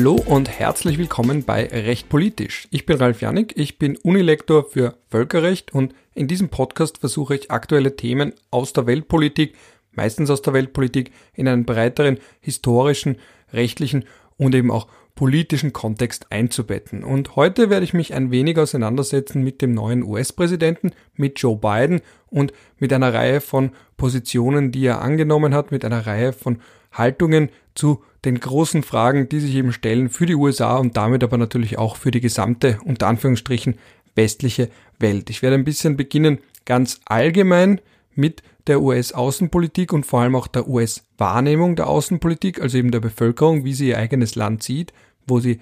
[0.00, 2.68] Hallo und herzlich willkommen bei Recht Politisch.
[2.70, 7.50] Ich bin Ralf Janik, ich bin Unilektor für Völkerrecht und in diesem Podcast versuche ich
[7.50, 9.54] aktuelle Themen aus der Weltpolitik,
[9.92, 13.18] meistens aus der Weltpolitik, in einen breiteren historischen,
[13.52, 14.06] rechtlichen
[14.38, 17.04] und eben auch politischen Kontext einzubetten.
[17.04, 22.00] Und heute werde ich mich ein wenig auseinandersetzen mit dem neuen US-Präsidenten, mit Joe Biden
[22.28, 26.58] und mit einer Reihe von Positionen, die er angenommen hat, mit einer Reihe von
[26.92, 31.38] Haltungen zu den großen Fragen, die sich eben stellen für die USA und damit aber
[31.38, 33.76] natürlich auch für die gesamte, unter Anführungsstrichen,
[34.14, 35.30] westliche Welt.
[35.30, 37.80] Ich werde ein bisschen beginnen ganz allgemein
[38.14, 43.64] mit der US-Außenpolitik und vor allem auch der US-Wahrnehmung der Außenpolitik, also eben der Bevölkerung,
[43.64, 44.92] wie sie ihr eigenes Land sieht,
[45.26, 45.60] wo sie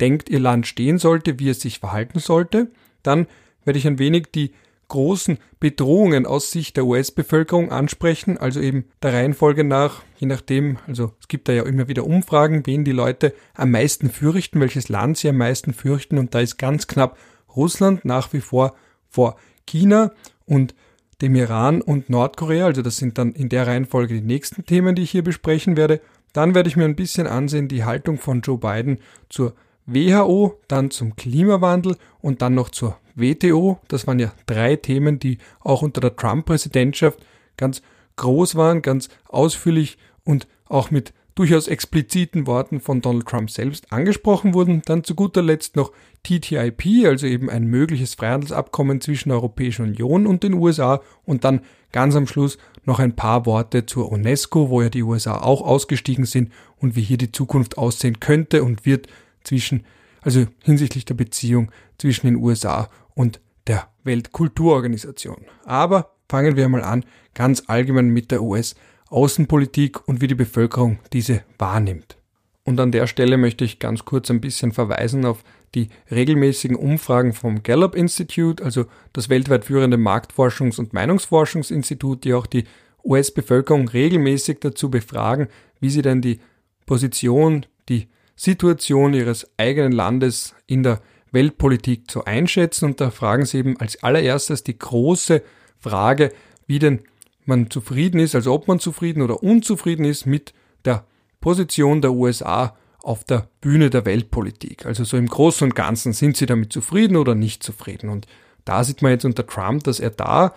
[0.00, 2.70] denkt, ihr Land stehen sollte, wie es sich verhalten sollte.
[3.02, 3.26] Dann
[3.64, 4.52] werde ich ein wenig die
[4.88, 11.12] großen Bedrohungen aus Sicht der US-Bevölkerung ansprechen, also eben der Reihenfolge nach, je nachdem, also
[11.20, 15.18] es gibt da ja immer wieder Umfragen, wen die Leute am meisten fürchten, welches Land
[15.18, 17.18] sie am meisten fürchten und da ist ganz knapp
[17.54, 18.74] Russland nach wie vor
[19.08, 20.12] vor China
[20.46, 20.74] und
[21.20, 25.02] dem Iran und Nordkorea, also das sind dann in der Reihenfolge die nächsten Themen, die
[25.02, 26.00] ich hier besprechen werde.
[26.32, 29.54] Dann werde ich mir ein bisschen ansehen die Haltung von Joe Biden zur
[29.86, 33.78] WHO, dann zum Klimawandel und dann noch zur WTO.
[33.88, 37.18] Das waren ja drei Themen, die auch unter der Trump-Präsidentschaft
[37.56, 37.82] ganz
[38.16, 44.54] groß waren, ganz ausführlich und auch mit durchaus expliziten Worten von Donald Trump selbst angesprochen
[44.54, 44.82] wurden.
[44.84, 45.92] Dann zu guter Letzt noch
[46.24, 51.60] TTIP, also eben ein mögliches Freihandelsabkommen zwischen der Europäischen Union und den USA und dann
[51.92, 56.24] ganz am Schluss noch ein paar Worte zur UNESCO, wo ja die USA auch ausgestiegen
[56.24, 59.06] sind und wie hier die Zukunft aussehen könnte und wird
[59.44, 59.84] zwischen,
[60.22, 65.44] also hinsichtlich der Beziehung zwischen den USA und der Weltkulturorganisation.
[65.64, 68.74] Aber fangen wir mal an, ganz allgemein mit der US-
[69.10, 72.16] Außenpolitik und wie die Bevölkerung diese wahrnimmt.
[72.64, 75.42] Und an der Stelle möchte ich ganz kurz ein bisschen verweisen auf
[75.74, 82.46] die regelmäßigen Umfragen vom Gallup Institute, also das weltweit führende Marktforschungs- und Meinungsforschungsinstitut, die auch
[82.46, 82.64] die
[83.04, 85.48] US-Bevölkerung regelmäßig dazu befragen,
[85.80, 86.40] wie sie denn die
[86.84, 91.00] Position, die Situation ihres eigenen Landes in der
[91.32, 92.86] Weltpolitik so einschätzen.
[92.86, 95.42] Und da fragen sie eben als allererstes die große
[95.78, 96.32] Frage,
[96.66, 97.00] wie denn
[97.44, 100.54] man zufrieden ist, also ob man zufrieden oder unzufrieden ist mit
[100.84, 101.04] der
[101.40, 104.86] Position der USA auf der Bühne der Weltpolitik.
[104.86, 108.08] Also so im Großen und Ganzen sind sie damit zufrieden oder nicht zufrieden.
[108.08, 108.26] Und
[108.64, 110.54] da sieht man jetzt unter Trump, dass er da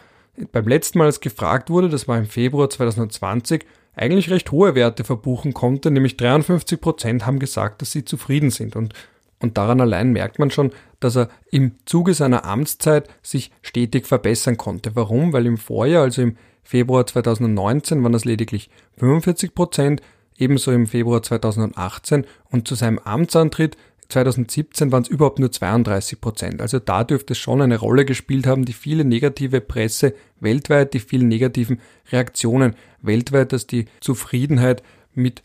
[0.51, 3.65] beim letzten Mal, als gefragt wurde, das war im Februar 2020,
[3.95, 8.75] eigentlich recht hohe Werte verbuchen konnte, nämlich 53 Prozent haben gesagt, dass sie zufrieden sind.
[8.75, 8.93] Und,
[9.39, 14.57] und daran allein merkt man schon, dass er im Zuge seiner Amtszeit sich stetig verbessern
[14.57, 14.95] konnte.
[14.95, 15.33] Warum?
[15.33, 20.01] Weil im Vorjahr, also im Februar 2019 waren das lediglich 45 Prozent,
[20.37, 23.77] ebenso im Februar 2018 und zu seinem Amtsantritt
[24.11, 26.61] 2017 waren es überhaupt nur 32 Prozent.
[26.61, 30.99] Also da dürfte es schon eine Rolle gespielt haben, die viele negative Presse weltweit, die
[30.99, 31.79] vielen negativen
[32.11, 35.43] Reaktionen weltweit, dass die Zufriedenheit mit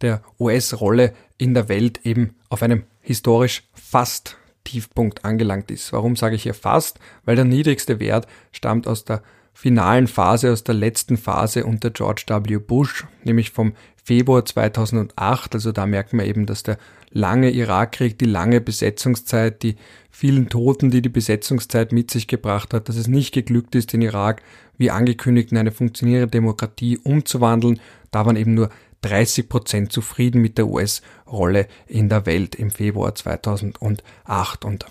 [0.00, 5.92] der US-Rolle in der Welt eben auf einem historisch fast Tiefpunkt angelangt ist.
[5.92, 6.98] Warum sage ich hier fast?
[7.24, 9.22] Weil der niedrigste Wert stammt aus der
[9.54, 12.58] finalen Phase, aus der letzten Phase unter George W.
[12.58, 13.72] Bush, nämlich vom
[14.06, 15.54] Februar 2008.
[15.54, 16.78] Also da merkt man eben, dass der
[17.10, 19.74] lange Irakkrieg, die lange Besetzungszeit, die
[20.12, 24.02] vielen Toten, die die Besetzungszeit mit sich gebracht hat, dass es nicht geglückt ist, den
[24.02, 24.42] Irak
[24.78, 27.80] wie angekündigt in eine funktionierende Demokratie umzuwandeln.
[28.12, 33.12] Da waren eben nur 30 Prozent zufrieden mit der US-Rolle in der Welt im Februar
[33.12, 34.86] 2008 und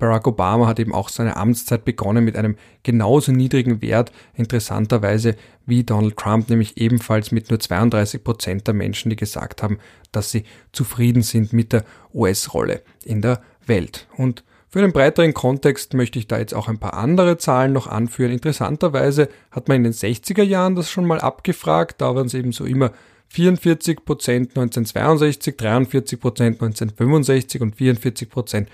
[0.00, 5.84] Barack Obama hat eben auch seine Amtszeit begonnen mit einem genauso niedrigen Wert, interessanterweise wie
[5.84, 9.78] Donald Trump, nämlich ebenfalls mit nur 32 Prozent der Menschen, die gesagt haben,
[10.10, 14.08] dass sie zufrieden sind mit der US-Rolle in der Welt.
[14.16, 17.86] Und für einen breiteren Kontext möchte ich da jetzt auch ein paar andere Zahlen noch
[17.86, 18.32] anführen.
[18.32, 22.52] Interessanterweise hat man in den 60er Jahren das schon mal abgefragt, da waren es eben
[22.52, 22.92] so immer
[23.28, 28.68] 44 Prozent 1962, 43 Prozent 1965 und 44 Prozent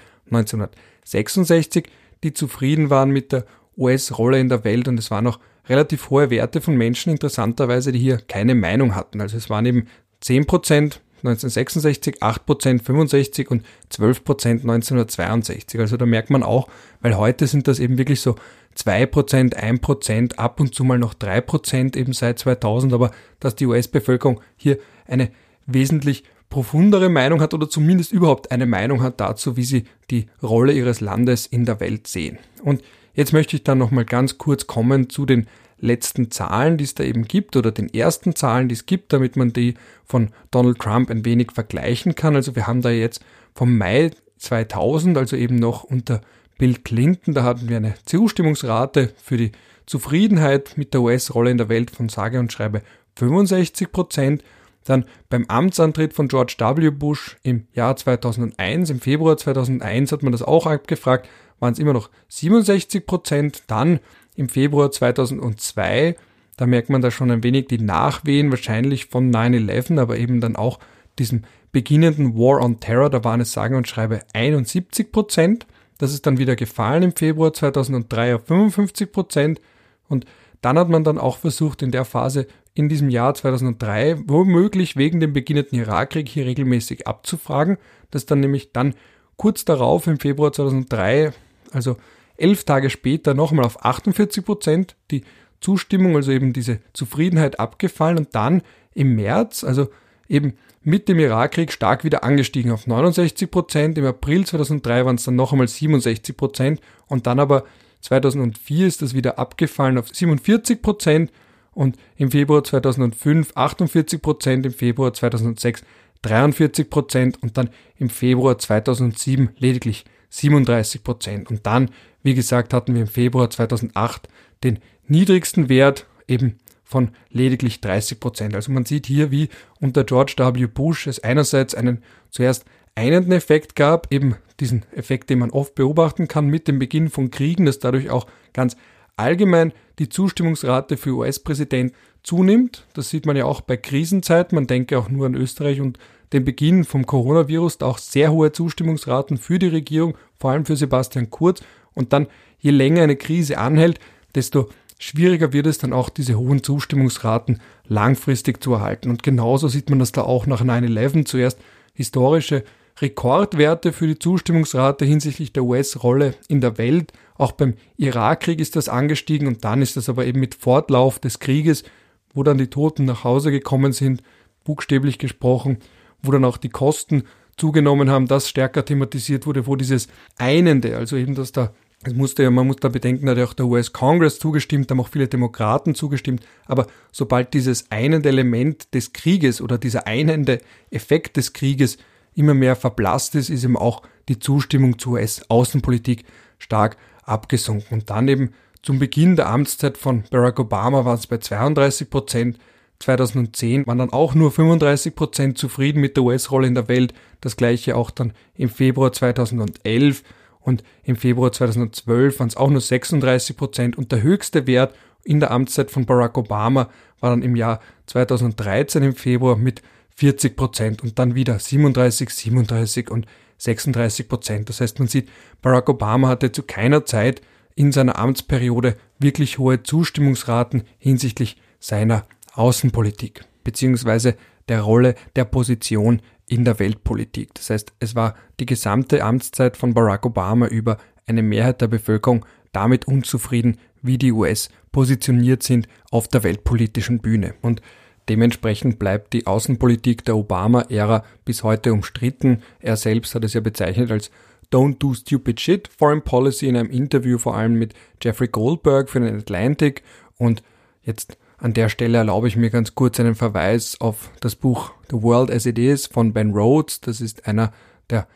[1.07, 1.89] 1966,
[2.25, 3.45] die zufrieden waren mit der
[3.77, 5.39] US-Rolle in der Welt und es waren auch
[5.69, 9.21] relativ hohe Werte von Menschen interessanterweise, die hier keine Meinung hatten.
[9.21, 9.87] Also es waren eben
[10.21, 15.81] 10 Prozent 1966, 8 Prozent 65 und 12 Prozent 1962.
[15.81, 16.69] Also da merkt man auch,
[17.01, 18.37] weil heute sind das eben wirklich so
[18.75, 23.11] 2 Prozent, 1 Prozent, ab und zu mal noch 3 Prozent eben seit 2000, aber
[23.41, 25.31] dass die US-Bevölkerung hier eine
[25.67, 30.73] wesentlich profundere Meinung hat oder zumindest überhaupt eine Meinung hat dazu, wie sie die Rolle
[30.73, 32.39] ihres Landes in der Welt sehen.
[32.63, 32.83] Und
[33.15, 35.47] jetzt möchte ich dann nochmal ganz kurz kommen zu den
[35.79, 39.37] letzten Zahlen, die es da eben gibt, oder den ersten Zahlen, die es gibt, damit
[39.37, 42.35] man die von Donald Trump ein wenig vergleichen kann.
[42.35, 43.23] Also wir haben da jetzt
[43.55, 46.21] vom Mai 2000, also eben noch unter
[46.59, 49.53] Bill Clinton, da hatten wir eine Zustimmungsrate für die
[49.85, 52.83] Zufriedenheit mit der US-Rolle in der Welt von sage und schreibe
[53.17, 54.43] 65 Prozent.
[54.87, 56.91] Dann beim Amtsantritt von George W.
[56.91, 61.29] Bush im Jahr 2001, im Februar 2001 hat man das auch abgefragt,
[61.61, 63.65] waren es immer noch 67 Prozent.
[63.67, 64.01] Dann
[64.37, 66.17] im Februar 2002,
[66.57, 70.57] da merkt man da schon ein wenig die Nachwehen, wahrscheinlich von 9-11, aber eben dann
[70.57, 70.79] auch
[71.19, 71.43] diesem
[71.73, 75.67] beginnenden War on Terror, da waren es sage und schreibe 71 Prozent.
[75.99, 79.61] Das ist dann wieder gefallen im Februar 2003 auf 55 Prozent.
[80.09, 80.27] Und
[80.61, 85.19] dann hat man dann auch versucht, in der Phase in diesem Jahr 2003 womöglich wegen
[85.19, 87.79] dem beginnenden Irakkrieg hier regelmäßig abzufragen,
[88.11, 88.95] das dann nämlich dann
[89.37, 91.33] kurz darauf im Februar 2003,
[91.73, 91.97] also
[92.37, 95.25] elf Tage später, nochmal auf 48 Prozent die
[95.63, 98.61] Zustimmung, also eben diese Zufriedenheit abgefallen und dann
[98.93, 99.89] im März, also
[100.29, 100.53] eben
[100.83, 103.97] mit dem Irakkrieg stark wieder angestiegen auf 69 Prozent.
[103.97, 107.65] Im April 2003 waren es dann noch einmal 67 Prozent und dann aber
[108.03, 111.33] 2004 ist das wieder abgefallen auf 47 Prozent
[111.77, 115.83] und im Februar 2005 48 Prozent, im Februar 2006
[116.23, 117.69] 43 Prozent und dann
[117.99, 121.51] im Februar 2007 lediglich 37 Prozent.
[121.51, 121.91] Und dann,
[122.23, 124.29] wie gesagt, hatten wir im Februar 2008
[124.65, 128.55] den niedrigsten Wert eben von lediglich 30 Prozent.
[128.55, 130.67] Also man sieht hier, wie unter George W.
[130.67, 132.65] Bush es einerseits einen zuerst
[132.95, 137.31] einenden Effekt gab, eben diesen Effekt, den man oft beobachten kann mit dem Beginn von
[137.31, 138.77] Kriegen, dass dadurch auch ganz
[139.17, 142.87] allgemein die Zustimmungsrate für US-Präsidenten zunimmt.
[142.95, 144.57] Das sieht man ja auch bei Krisenzeiten.
[144.57, 145.99] Man denke auch nur an Österreich und
[146.33, 151.31] den Beginn vom Coronavirus, auch sehr hohe Zustimmungsraten für die Regierung, vor allem für Sebastian
[151.31, 151.63] Kurz.
[151.95, 152.27] Und dann,
[152.59, 154.01] je länger eine Krise anhält,
[154.35, 154.69] desto
[154.99, 159.09] schwieriger wird es dann auch, diese hohen Zustimmungsraten langfristig zu erhalten.
[159.09, 161.25] Und genauso sieht man das da auch nach 9-11.
[161.27, 161.59] Zuerst
[161.95, 162.65] historische
[162.99, 167.13] Rekordwerte für die Zustimmungsrate hinsichtlich der US-Rolle in der Welt.
[167.35, 171.39] Auch beim Irakkrieg ist das angestiegen und dann ist das aber eben mit Fortlauf des
[171.39, 171.85] Krieges,
[172.33, 174.23] wo dann die Toten nach Hause gekommen sind,
[174.65, 175.79] buchstäblich gesprochen,
[176.23, 177.25] wo dann auch die Kosten
[177.57, 181.73] zugenommen haben, das stärker thematisiert wurde, wo dieses Einende, also eben, dass da
[182.05, 185.01] es musste ja, man muss da bedenken, hat ja auch der US Congress zugestimmt, haben
[185.01, 190.61] auch viele Demokraten zugestimmt, aber sobald dieses einende Element des Krieges oder dieser einende
[190.91, 191.97] Effekt des Krieges
[192.37, 196.25] immer mehr verblasst ist, ist eben auch die Zustimmung zur US-Außenpolitik
[196.59, 197.99] stark abgesunken.
[197.99, 198.53] Und dann eben
[198.83, 202.59] zum Beginn der Amtszeit von Barack Obama waren es bei 32 Prozent.
[203.01, 207.13] 2010 waren dann auch nur 35 Prozent zufrieden mit der US-Rolle in der Welt.
[207.41, 210.23] Das gleiche auch dann im Februar 2011
[210.61, 213.99] und im Februar 2012 waren es auch nur 36 Prozent.
[213.99, 214.95] Und der höchste Wert
[215.25, 216.89] in der Amtszeit von Barack Obama
[217.21, 219.83] war dann im Jahr 2013 im Februar mit
[220.17, 223.27] 40 Prozent und dann wieder 37, 37 und
[223.59, 224.69] 36 Prozent.
[224.69, 225.29] Das heißt, man sieht,
[225.63, 227.43] Barack Obama hatte zu keiner Zeit
[227.75, 234.37] in seiner Amtsperiode wirklich hohe Zustimmungsraten hinsichtlich seiner Außenpolitik beziehungsweise
[234.69, 237.53] der Rolle der Position in der Weltpolitik.
[237.55, 242.47] Das heißt, es war die gesamte Amtszeit von Barack Obama über eine Mehrheit der Bevölkerung
[242.71, 247.55] damit unzufrieden, wie die US positioniert sind auf der weltpolitischen Bühne.
[247.61, 247.83] Und
[248.29, 252.63] Dementsprechend bleibt die Außenpolitik der Obama-Ära bis heute umstritten.
[252.81, 254.31] Er selbst hat es ja bezeichnet als
[254.73, 259.21] Don't do stupid shit Foreign Policy in einem Interview vor allem mit Jeffrey Goldberg für
[259.21, 260.03] den Atlantic.
[260.39, 260.63] Und
[261.03, 265.23] jetzt an der Stelle erlaube ich mir ganz kurz einen Verweis auf das Buch The
[265.23, 267.01] World as It Is von Ben Rhodes.
[267.01, 267.73] Das ist einer
[268.11, 268.27] der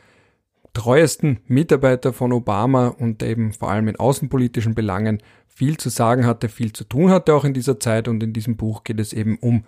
[0.72, 6.48] treuesten Mitarbeiter von Obama und eben vor allem in außenpolitischen Belangen viel zu sagen hatte,
[6.48, 9.36] viel zu tun hatte auch in dieser Zeit und in diesem Buch geht es eben
[9.38, 9.64] um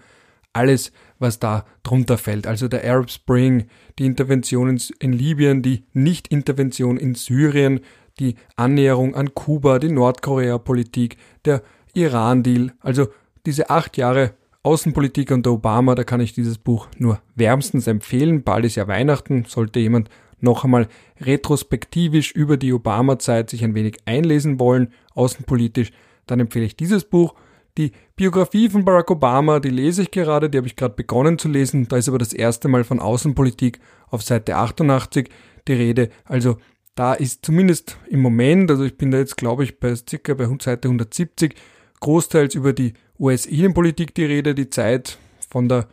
[0.53, 2.47] alles, was da drunter fällt.
[2.47, 3.67] Also der Arab Spring,
[3.99, 7.81] die Intervention in Libyen, die Nicht-Intervention in Syrien,
[8.19, 11.63] die Annäherung an Kuba, die Nordkorea-Politik, der
[11.95, 12.73] Iran-Deal.
[12.81, 13.09] Also
[13.47, 18.45] diese acht Jahre Außenpolitik unter Obama, da kann ich dieses Buch nur wärmstens empfehlen.
[18.45, 20.09] Bald ist ja Weihnachten, sollte jemand
[20.43, 20.89] noch einmal
[21.21, 25.93] retrospektivisch über die Obama-Zeit sich ein wenig einlesen wollen, außenpolitisch,
[26.27, 27.35] dann empfehle ich dieses Buch.
[27.79, 31.49] Die Biografie von Barack Obama, die lese ich gerade, die habe ich gerade begonnen zu
[31.49, 31.89] lesen.
[31.89, 33.81] Da ist aber das erste Mal von Außenpolitik
[34.11, 35.31] auf Seite 88
[35.67, 36.11] die Rede.
[36.25, 36.59] Also
[36.95, 40.45] da ist zumindest im Moment, also ich bin da jetzt glaube ich bei circa bei
[40.61, 41.55] Seite 170,
[42.01, 45.19] großteils über die US-Innenpolitik die Rede, die Zeit
[45.49, 45.89] von der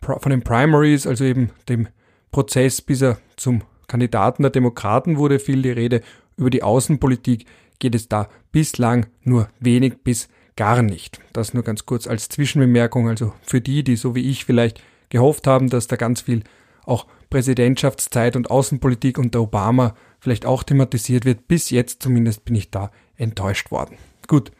[0.00, 1.88] von den Primaries, also eben dem
[2.30, 6.02] Prozess, bis er zum Kandidaten der Demokraten wurde viel die Rede.
[6.36, 7.46] Über die Außenpolitik
[7.78, 11.20] geht es da bislang nur wenig bis gar nicht.
[11.32, 15.46] Das nur ganz kurz als Zwischenbemerkung, also für die, die so wie ich vielleicht gehofft
[15.46, 16.42] haben, dass da ganz viel
[16.84, 21.48] auch Präsidentschaftszeit und Außenpolitik unter Obama vielleicht auch thematisiert wird.
[21.48, 23.96] Bis jetzt zumindest bin ich da enttäuscht worden.
[24.26, 24.52] Gut,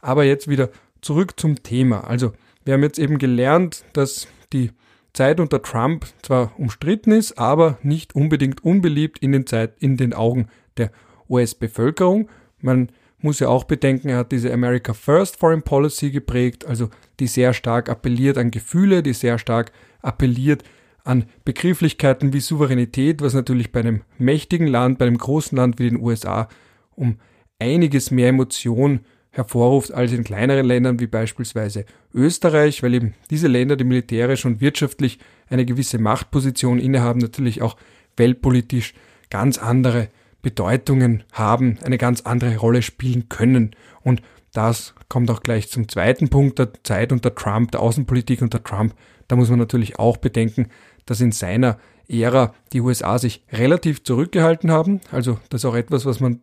[0.00, 2.04] aber jetzt wieder zurück zum Thema.
[2.04, 2.32] Also
[2.64, 4.70] wir haben jetzt eben gelernt, dass die
[5.12, 10.12] Zeit unter Trump zwar umstritten ist, aber nicht unbedingt unbeliebt in den, Zeit, in den
[10.12, 10.90] Augen der
[11.28, 12.28] US-Bevölkerung.
[12.60, 16.88] Man muss ja auch bedenken, er hat diese America First Foreign Policy geprägt, also
[17.18, 20.64] die sehr stark appelliert an Gefühle, die sehr stark appelliert
[21.04, 25.88] an Begrifflichkeiten wie Souveränität, was natürlich bei einem mächtigen Land, bei einem großen Land wie
[25.88, 26.48] den USA
[26.94, 27.16] um
[27.58, 33.76] einiges mehr Emotion hervorruft als in kleineren Ländern wie beispielsweise Österreich, weil eben diese Länder,
[33.76, 35.18] die militärisch und wirtschaftlich
[35.48, 37.76] eine gewisse Machtposition innehaben, natürlich auch
[38.16, 38.94] weltpolitisch
[39.30, 40.08] ganz andere
[40.42, 43.76] Bedeutungen haben, eine ganz andere Rolle spielen können.
[44.02, 44.22] Und
[44.52, 48.94] das kommt auch gleich zum zweiten Punkt der Zeit unter Trump, der Außenpolitik unter Trump.
[49.28, 50.68] Da muss man natürlich auch bedenken,
[51.06, 55.00] dass in seiner Ära die USA sich relativ zurückgehalten haben.
[55.12, 56.40] Also das ist auch etwas, was man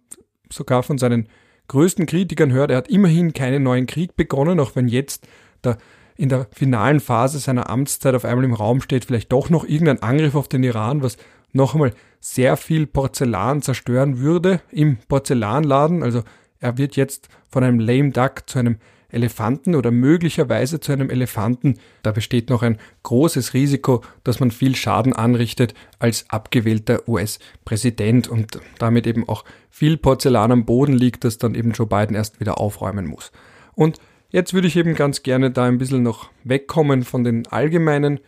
[0.50, 1.28] sogar von seinen
[1.68, 2.72] größten Kritikern hört.
[2.72, 5.28] Er hat immerhin keinen neuen Krieg begonnen, auch wenn jetzt
[5.64, 5.78] der
[6.18, 10.02] in der finalen Phase seiner Amtszeit auf einmal im Raum steht, vielleicht doch noch irgendein
[10.02, 11.18] Angriff auf den Iran, was
[11.54, 16.04] noch einmal sehr viel Porzellan zerstören würde im Porzellanladen.
[16.04, 16.24] Also
[16.60, 18.78] er wird jetzt von einem lame duck zu einem
[19.10, 21.76] Elefanten oder möglicherweise zu einem Elefanten.
[22.04, 28.60] Da besteht noch ein großes Risiko, dass man viel Schaden anrichtet als abgewählter US-Präsident und
[28.80, 32.60] damit eben auch viel Porzellan am Boden liegt, das dann eben Joe Biden erst wieder
[32.60, 33.32] aufräumen muss.
[33.76, 33.98] Und
[34.30, 38.20] jetzt würde ich eben ganz gerne da ein bisschen noch wegkommen von den allgemeinen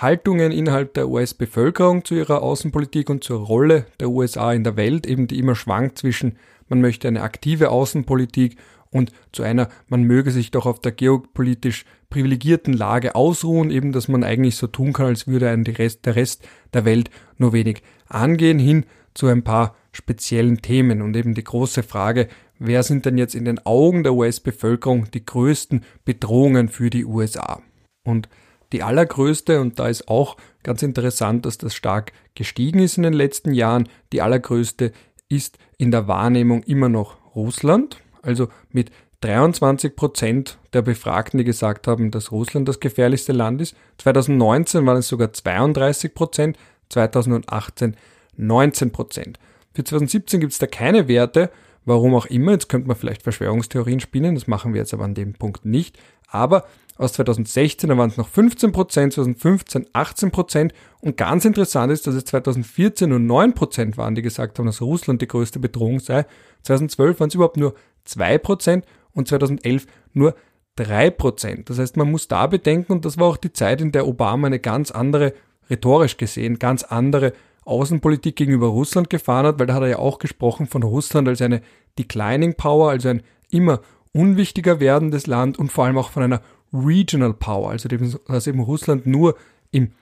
[0.00, 5.06] Haltungen innerhalb der US-Bevölkerung zu ihrer Außenpolitik und zur Rolle der USA in der Welt,
[5.06, 8.56] eben die immer schwankt zwischen, man möchte eine aktive Außenpolitik
[8.90, 14.08] und zu einer, man möge sich doch auf der geopolitisch privilegierten Lage ausruhen, eben dass
[14.08, 17.82] man eigentlich so tun kann, als würde einen Rest, der Rest der Welt nur wenig
[18.06, 22.28] angehen, hin zu ein paar speziellen Themen und eben die große Frage,
[22.58, 27.62] wer sind denn jetzt in den Augen der US-Bevölkerung die größten Bedrohungen für die USA?
[28.04, 28.28] Und
[28.72, 33.14] die allergrößte, und da ist auch ganz interessant, dass das stark gestiegen ist in den
[33.14, 34.92] letzten Jahren, die allergrößte
[35.28, 41.86] ist in der Wahrnehmung immer noch Russland, also mit 23 Prozent der Befragten, die gesagt
[41.88, 43.76] haben, dass Russland das gefährlichste Land ist.
[43.98, 46.56] 2019 waren es sogar 32 Prozent,
[46.90, 47.96] 2018
[48.36, 49.38] 19 Prozent.
[49.74, 51.50] Für 2017 gibt es da keine Werte,
[51.84, 52.52] warum auch immer.
[52.52, 55.98] Jetzt könnte man vielleicht Verschwörungstheorien spinnen, das machen wir jetzt aber an dem Punkt nicht.
[56.28, 56.66] Aber
[56.98, 60.74] aus 2016, da waren es noch 15 Prozent, 2015 18 Prozent.
[61.00, 64.82] Und ganz interessant ist, dass es 2014 nur 9 Prozent waren, die gesagt haben, dass
[64.82, 66.26] Russland die größte Bedrohung sei.
[66.62, 67.74] 2012 waren es überhaupt nur
[68.04, 70.34] 2 Prozent und 2011 nur
[70.74, 71.70] 3 Prozent.
[71.70, 74.48] Das heißt, man muss da bedenken, und das war auch die Zeit, in der Obama
[74.48, 75.34] eine ganz andere,
[75.70, 77.32] rhetorisch gesehen, ganz andere
[77.64, 81.42] Außenpolitik gegenüber Russland gefahren hat, weil da hat er ja auch gesprochen von Russland als
[81.42, 81.60] eine
[81.98, 83.80] Declining Power, also ein immer
[84.12, 86.40] unwichtiger werdendes Land und vor allem auch von einer
[86.72, 89.36] Regional Power, also dass eben Russland nur
[89.70, 89.92] im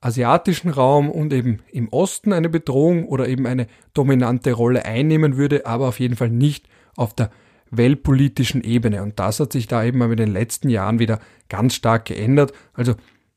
[0.00, 5.66] asiatischen Raum und eben im Osten eine Bedrohung oder eben eine dominante Rolle einnehmen würde,
[5.66, 7.30] aber auf jeden Fall nicht auf der
[7.70, 9.02] weltpolitischen Ebene.
[9.02, 11.18] Und das hat sich da eben in den letzten Jahren wieder
[11.48, 12.52] ganz stark geändert.
[12.72, 12.94] Also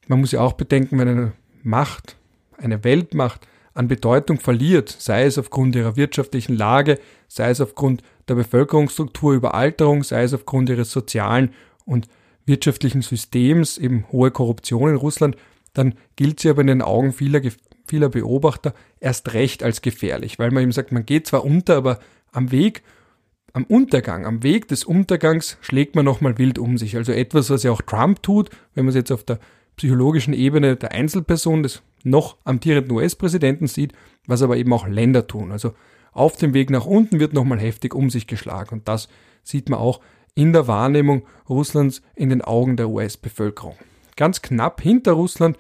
[0.08, 1.32] man muss ja auch bedenken, wenn eine
[1.64, 2.18] Macht,
[2.58, 8.36] eine Weltmacht an Bedeutung verliert, sei es aufgrund ihrer wirtschaftlichen Lage, sei es aufgrund der
[8.36, 11.54] Bevölkerungsstruktur, Überalterung, sei es aufgrund ihres sozialen
[11.86, 12.08] und
[12.50, 15.38] wirtschaftlichen Systems, eben hohe Korruption in Russland,
[15.74, 17.42] dann gilt sie aber in den Augen vieler,
[17.88, 22.00] vieler Beobachter erst recht als gefährlich, weil man eben sagt, man geht zwar unter, aber
[22.32, 22.84] am Weg,
[23.54, 26.98] am Untergang, am Weg des Untergangs schlägt man nochmal wild um sich.
[26.98, 29.40] Also etwas, was ja auch Trump tut, wenn man es jetzt auf der
[29.78, 33.94] psychologischen Ebene der Einzelperson des noch amtierenden US-Präsidenten sieht,
[34.28, 35.52] was aber eben auch Länder tun.
[35.52, 35.74] Also
[36.12, 38.70] auf dem Weg nach unten wird nochmal heftig um sich geschlagen.
[38.76, 39.08] Und das
[39.44, 40.02] sieht man auch
[40.40, 43.76] in der Wahrnehmung Russlands in den Augen der US-Bevölkerung.
[44.16, 45.58] Ganz knapp hinter Russland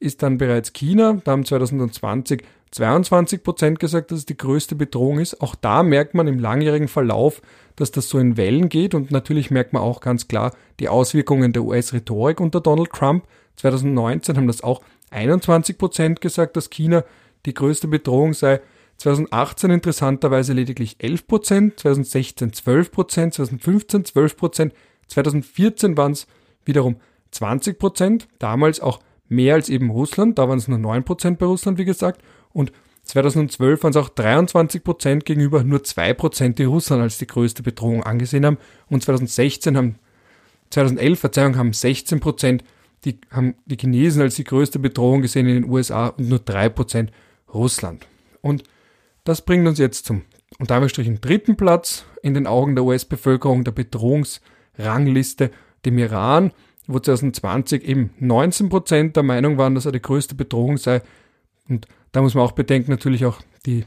[0.00, 1.20] ist dann bereits China.
[1.22, 2.42] Da haben 2020
[2.72, 5.40] 22 Prozent gesagt, dass es die größte Bedrohung ist.
[5.40, 7.40] Auch da merkt man im langjährigen Verlauf,
[7.76, 8.94] dass das so in Wellen geht.
[8.94, 13.24] Und natürlich merkt man auch ganz klar die Auswirkungen der US-Rhetorik unter Donald Trump.
[13.54, 17.04] 2019 haben das auch 21 Prozent gesagt, dass China
[17.46, 18.60] die größte Bedrohung sei.
[18.98, 24.74] 2018 interessanterweise lediglich 11 Prozent, 2016 12 Prozent, 2015 12 Prozent,
[25.08, 26.26] 2014 waren es
[26.64, 26.96] wiederum
[27.30, 31.46] 20 Prozent, damals auch mehr als eben Russland, da waren es nur 9 Prozent bei
[31.46, 32.22] Russland, wie gesagt,
[32.52, 32.72] und
[33.02, 37.62] 2012 waren es auch 23 Prozent gegenüber nur 2 Prozent, die Russland als die größte
[37.62, 39.96] Bedrohung angesehen haben, und 2016 haben
[40.70, 42.64] 2011, Verzeihung, haben 16 Prozent
[43.04, 46.68] die, haben die Chinesen als die größte Bedrohung gesehen in den USA und nur 3
[46.70, 47.12] Prozent
[47.52, 48.06] Russland.
[48.40, 48.64] Und
[49.26, 50.22] das bringt uns jetzt zum
[50.58, 55.50] unter Anführungsstrichen dritten Platz in den Augen der US-Bevölkerung der Bedrohungsrangliste,
[55.84, 56.52] dem Iran,
[56.86, 61.02] wo 2020 eben 19 Prozent der Meinung waren, dass er die größte Bedrohung sei.
[61.68, 63.84] Und da muss man auch bedenken, natürlich auch die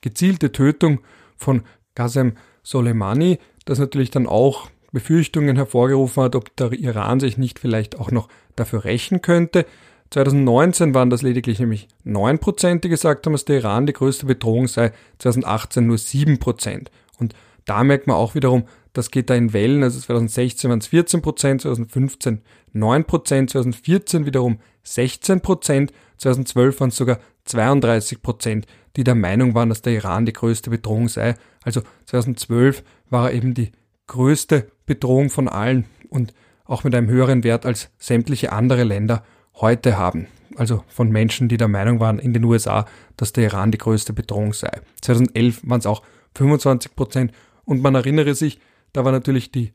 [0.00, 1.00] gezielte Tötung
[1.36, 1.62] von
[1.94, 7.98] Qasem Soleimani, das natürlich dann auch Befürchtungen hervorgerufen hat, ob der Iran sich nicht vielleicht
[7.98, 9.64] auch noch dafür rächen könnte.
[10.10, 14.66] 2019 waren das lediglich nämlich 9%, die gesagt haben, dass der Iran die größte Bedrohung
[14.66, 16.88] sei, 2018 nur 7%.
[17.18, 20.90] Und da merkt man auch wiederum, das geht da in Wellen, also 2016 waren es
[20.90, 22.42] 14%, 2015
[22.74, 28.64] 9%, 2014 wiederum 16%, 2012 waren es sogar 32%,
[28.96, 31.34] die der Meinung waren, dass der Iran die größte Bedrohung sei.
[31.62, 33.72] Also 2012 war er eben die
[34.06, 39.24] größte Bedrohung von allen und auch mit einem höheren Wert als sämtliche andere Länder
[39.60, 40.26] heute haben.
[40.56, 42.86] Also von Menschen, die der Meinung waren in den USA,
[43.16, 44.80] dass der Iran die größte Bedrohung sei.
[45.02, 46.02] 2011 waren es auch
[46.34, 47.32] 25 Prozent
[47.64, 48.58] und man erinnere sich,
[48.92, 49.72] da war natürlich die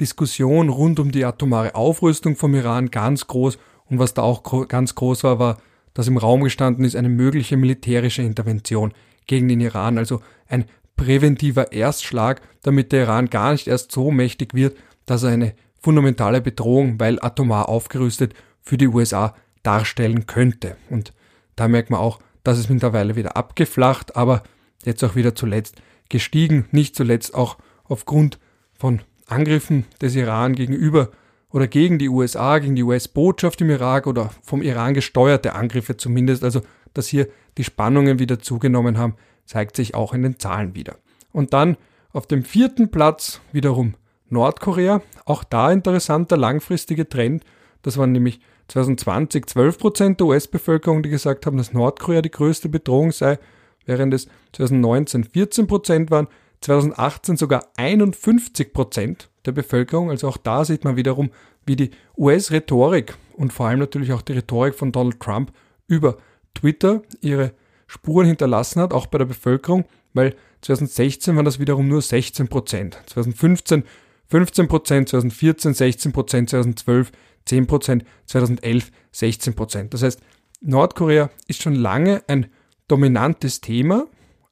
[0.00, 4.94] Diskussion rund um die atomare Aufrüstung vom Iran ganz groß und was da auch ganz
[4.94, 5.58] groß war, war,
[5.94, 8.92] dass im Raum gestanden ist eine mögliche militärische Intervention
[9.26, 10.64] gegen den Iran, also ein
[10.96, 16.40] präventiver Erstschlag, damit der Iran gar nicht erst so mächtig wird, dass er eine fundamentale
[16.40, 20.76] Bedrohung, weil atomar aufgerüstet, für die USA darstellen könnte.
[20.88, 21.12] Und
[21.56, 24.42] da merkt man auch, das ist mittlerweile wieder abgeflacht, aber
[24.84, 25.76] jetzt auch wieder zuletzt
[26.08, 28.38] gestiegen, nicht zuletzt auch aufgrund
[28.72, 31.10] von Angriffen des Iran gegenüber
[31.50, 36.44] oder gegen die USA, gegen die US-Botschaft im Irak oder vom Iran gesteuerte Angriffe zumindest,
[36.44, 36.62] also
[36.94, 39.14] dass hier die Spannungen wieder zugenommen haben,
[39.44, 40.96] zeigt sich auch in den Zahlen wieder.
[41.32, 41.76] Und dann
[42.12, 43.94] auf dem vierten Platz wiederum
[44.28, 47.44] Nordkorea, auch da interessanter langfristiger Trend,
[47.82, 48.40] das waren nämlich
[48.70, 53.38] 2020 12 Prozent der US-Bevölkerung, die gesagt haben, dass Nordkorea die größte Bedrohung sei,
[53.84, 56.28] während es 2019 14 Prozent waren,
[56.60, 60.10] 2018 sogar 51 Prozent der Bevölkerung.
[60.10, 61.30] Also auch da sieht man wiederum,
[61.66, 65.52] wie die US-Rhetorik und vor allem natürlich auch die Rhetorik von Donald Trump
[65.88, 66.18] über
[66.54, 67.52] Twitter ihre
[67.86, 72.98] Spuren hinterlassen hat, auch bei der Bevölkerung, weil 2016 waren das wiederum nur 16 Prozent,
[73.06, 73.84] 2015
[74.28, 77.10] 15 Prozent, 2014 16 Prozent, 2012
[77.46, 79.94] 10 Prozent, 2011 16 Prozent.
[79.94, 80.20] Das heißt,
[80.60, 82.46] Nordkorea ist schon lange ein
[82.88, 84.06] dominantes Thema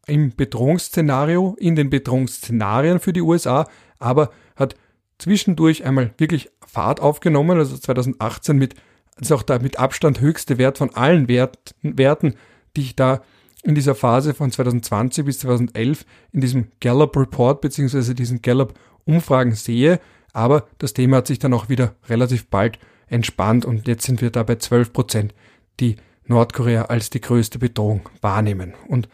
[0.07, 4.75] im Bedrohungsszenario, in den Bedrohungsszenarien für die USA, aber hat
[5.19, 8.75] zwischendurch einmal wirklich Fahrt aufgenommen, also 2018 mit,
[9.21, 12.35] ist auch der mit Abstand höchste Wert von allen Wert, Werten,
[12.77, 13.23] die ich da
[13.65, 18.75] in dieser Phase von 2020 bis 2011 in diesem Gallup Report beziehungsweise diesen Gallup
[19.05, 20.01] Umfragen sehe.
[20.33, 24.31] Aber das Thema hat sich dann auch wieder relativ bald entspannt und jetzt sind wir
[24.31, 25.35] da bei 12 Prozent,
[25.81, 28.75] die Nordkorea als die größte Bedrohung wahrnehmen.
[28.87, 29.09] Und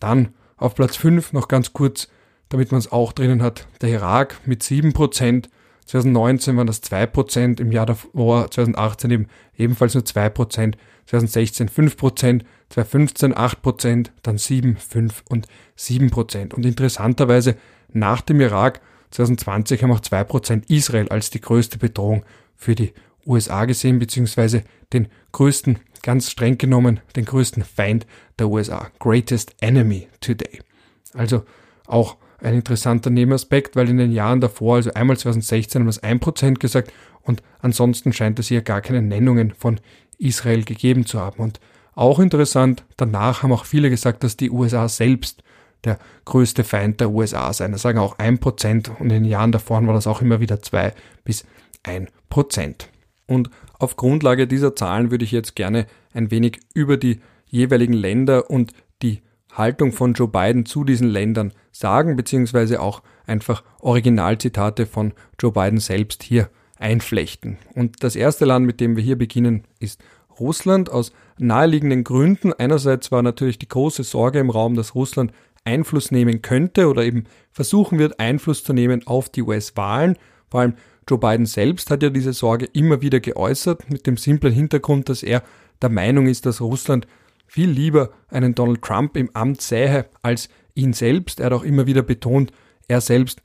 [0.00, 2.08] dann auf Platz 5 noch ganz kurz,
[2.48, 5.48] damit man es auch drinnen hat, der Irak mit 7 Prozent.
[5.86, 9.26] 2019 waren das 2 Prozent, im Jahr davor, 2018 eben
[9.56, 10.76] ebenfalls nur 2 Prozent,
[11.06, 16.52] 2016 5 Prozent, 2015 8 Prozent, dann 7, 5 und 7 Prozent.
[16.52, 17.56] Und interessanterweise
[17.90, 22.24] nach dem Irak 2020 haben auch 2 Prozent Israel als die größte Bedrohung
[22.56, 22.92] für die
[23.26, 28.06] USA gesehen, beziehungsweise den größten, ganz streng genommen, den größten Feind
[28.38, 28.90] der USA.
[28.98, 30.60] Greatest Enemy today.
[31.14, 31.44] Also
[31.86, 36.54] auch ein interessanter Nebenaspekt, weil in den Jahren davor, also einmal 2016 haben es 1%
[36.54, 36.92] gesagt
[37.22, 39.80] und ansonsten scheint es hier gar keine Nennungen von
[40.18, 41.42] Israel gegeben zu haben.
[41.42, 41.60] Und
[41.94, 45.42] auch interessant, danach haben auch viele gesagt, dass die USA selbst
[45.84, 47.72] der größte Feind der USA seien.
[47.72, 50.92] Das sagen auch 1% und in den Jahren davor war das auch immer wieder 2
[51.24, 51.44] bis
[51.84, 52.86] 1%.
[53.26, 58.50] Und auf Grundlage dieser Zahlen würde ich jetzt gerne ein wenig über die jeweiligen Länder
[58.50, 65.12] und die Haltung von Joe Biden zu diesen Ländern sagen, beziehungsweise auch einfach Originalzitate von
[65.38, 67.58] Joe Biden selbst hier einflechten.
[67.74, 70.00] Und das erste Land, mit dem wir hier beginnen, ist
[70.38, 72.52] Russland aus naheliegenden Gründen.
[72.52, 75.32] Einerseits war natürlich die große Sorge im Raum, dass Russland
[75.68, 80.16] Einfluss nehmen könnte oder eben versuchen wird, Einfluss zu nehmen auf die US-Wahlen.
[80.50, 80.74] Vor allem
[81.08, 85.22] Joe Biden selbst hat ja diese Sorge immer wieder geäußert, mit dem simplen Hintergrund, dass
[85.22, 85.42] er
[85.82, 87.06] der Meinung ist, dass Russland
[87.46, 91.40] viel lieber einen Donald Trump im Amt sähe als ihn selbst.
[91.40, 92.52] Er hat auch immer wieder betont,
[92.88, 93.42] er selbst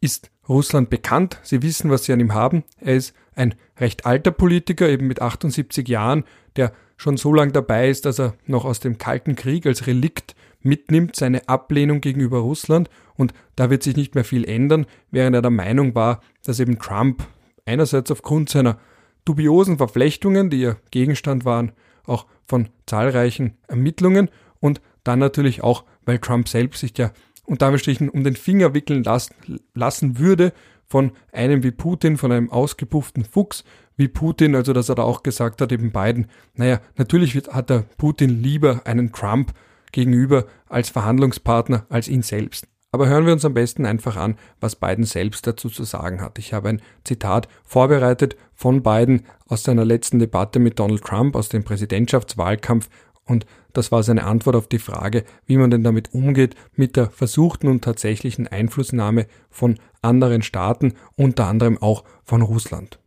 [0.00, 1.38] ist Russland bekannt.
[1.42, 2.64] Sie wissen, was sie an ihm haben.
[2.80, 6.24] Er ist ein recht alter Politiker, eben mit 78 Jahren,
[6.56, 10.36] der schon so lange dabei ist, dass er noch aus dem Kalten Krieg als Relikt
[10.64, 12.88] mitnimmt, seine Ablehnung gegenüber Russland.
[13.16, 16.78] Und da wird sich nicht mehr viel ändern, während er der Meinung war, dass eben
[16.78, 17.26] Trump
[17.66, 18.78] einerseits aufgrund seiner
[19.24, 21.72] dubiosen Verflechtungen, die ja Gegenstand waren,
[22.06, 24.28] auch von zahlreichen Ermittlungen
[24.60, 27.12] und dann natürlich auch, weil Trump selbst sich ja
[27.46, 29.34] unter Anführungsstrichen um den Finger wickeln lassen,
[29.74, 30.52] lassen würde
[30.86, 33.64] von einem wie Putin, von einem ausgepufften Fuchs
[33.96, 37.82] wie Putin, also dass er da auch gesagt hat, eben Biden, naja, natürlich hat er
[37.96, 39.52] Putin lieber einen Trump
[39.94, 42.66] gegenüber als Verhandlungspartner als ihn selbst.
[42.92, 46.38] Aber hören wir uns am besten einfach an, was Biden selbst dazu zu sagen hat.
[46.38, 51.48] Ich habe ein Zitat vorbereitet von Biden aus seiner letzten Debatte mit Donald Trump aus
[51.48, 52.88] dem Präsidentschaftswahlkampf
[53.24, 57.10] und das war seine Antwort auf die Frage, wie man denn damit umgeht mit der
[57.10, 62.98] versuchten und tatsächlichen Einflussnahme von anderen Staaten, unter anderem auch von Russland.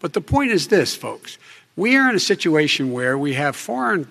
[0.00, 1.38] But the point is this, folks.
[1.76, 4.08] We are in a situation where we have foreign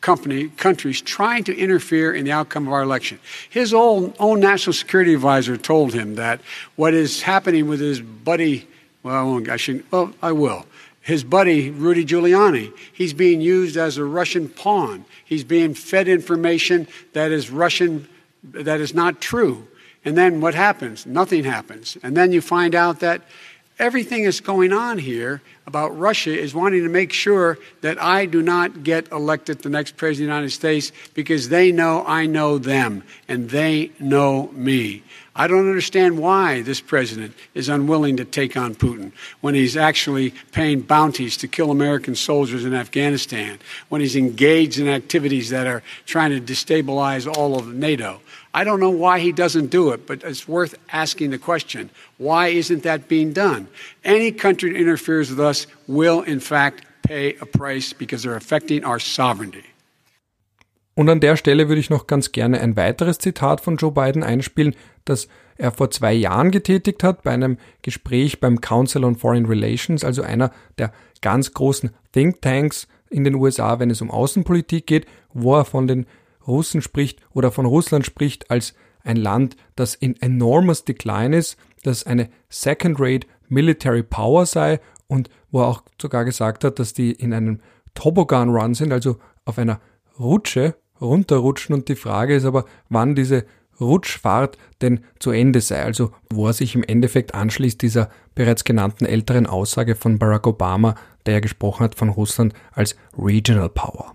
[0.00, 3.18] company, countries trying to interfere in the outcome of our election.
[3.48, 6.40] His own, own national security advisor told him that
[6.76, 8.66] what is happening with his buddy,
[9.02, 10.66] well, I shouldn't, well, I will.
[11.02, 15.04] His buddy, Rudy Giuliani, he's being used as a Russian pawn.
[15.24, 18.08] He's being fed information that is Russian,
[18.44, 19.66] that is not true.
[20.04, 21.06] And then what happens?
[21.06, 21.96] Nothing happens.
[22.02, 23.22] And then you find out that
[23.80, 28.42] everything that's going on here about Russia is wanting to make sure that I do
[28.42, 32.58] not get elected the next president of the United States because they know I know
[32.58, 35.02] them and they know me.
[35.34, 40.34] I don't understand why this president is unwilling to take on Putin when he's actually
[40.52, 45.82] paying bounties to kill American soldiers in Afghanistan, when he's engaged in activities that are
[46.04, 48.20] trying to destabilize all of NATO.
[48.52, 52.48] I don't know why he doesn't do it, but it's worth asking the question why
[52.48, 53.68] isn't that being done?
[54.04, 58.84] Any country that interferes with us will, in fact, pay a price because they're affecting
[58.84, 59.64] our sovereignty.
[60.94, 64.22] Und an der Stelle würde ich noch ganz gerne ein weiteres Zitat von Joe Biden
[64.22, 69.46] einspielen, das er vor zwei Jahren getätigt hat bei einem Gespräch beim Council on Foreign
[69.46, 75.06] Relations, also einer der ganz großen Thinktanks in den USA, wenn es um Außenpolitik geht,
[75.32, 76.06] wo er von den
[76.46, 82.04] Russen spricht oder von Russland spricht als ein Land, das in enormous decline ist, das
[82.04, 87.32] eine second-rate military power sei und wo er auch sogar gesagt hat, dass die in
[87.32, 87.60] einem
[87.94, 89.80] Toboggan Run sind, also auf einer
[90.18, 93.46] Rutsche runterrutschen und die Frage ist aber, wann diese
[93.80, 99.06] Rutschfahrt denn zu Ende sei, also wo er sich im Endeffekt anschließt dieser bereits genannten
[99.06, 104.14] älteren Aussage von Barack Obama, der ja gesprochen hat von Russland als Regional Power.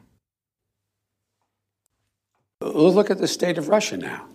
[2.74, 4.26] Look at the state of Russia now.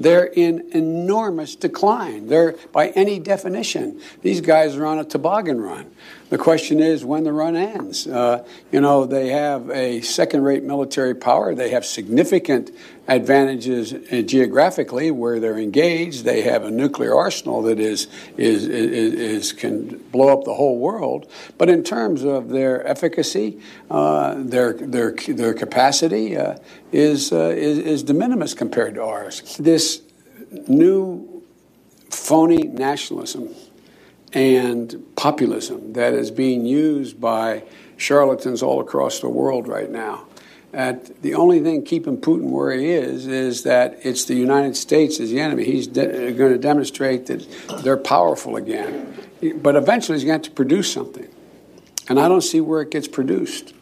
[0.00, 2.28] They're in enormous decline.
[2.28, 5.90] They're, by any definition, these guys are on a toboggan run.
[6.30, 8.06] The question is when the run ends.
[8.06, 11.54] Uh, you know, they have a second rate military power.
[11.54, 12.70] They have significant
[13.06, 16.24] advantages uh, geographically where they're engaged.
[16.24, 20.78] They have a nuclear arsenal that is, is, is, is can blow up the whole
[20.78, 21.30] world.
[21.56, 23.60] But in terms of their efficacy,
[23.90, 26.58] uh, their, their, their capacity uh,
[26.92, 29.56] is, uh, is, is de minimis compared to ours.
[29.56, 30.02] This
[30.66, 31.42] new
[32.10, 33.54] phony nationalism
[34.32, 37.62] and populism that is being used by
[37.96, 40.24] charlatans all across the world right now.
[40.72, 45.18] At the only thing keeping Putin where he is is that it's the United States
[45.18, 45.64] as the enemy.
[45.64, 47.46] He's de- going to demonstrate that
[47.82, 49.14] they're powerful again.
[49.62, 51.28] But eventually he's going to have to produce something.
[52.08, 53.74] And I don't see where it gets produced.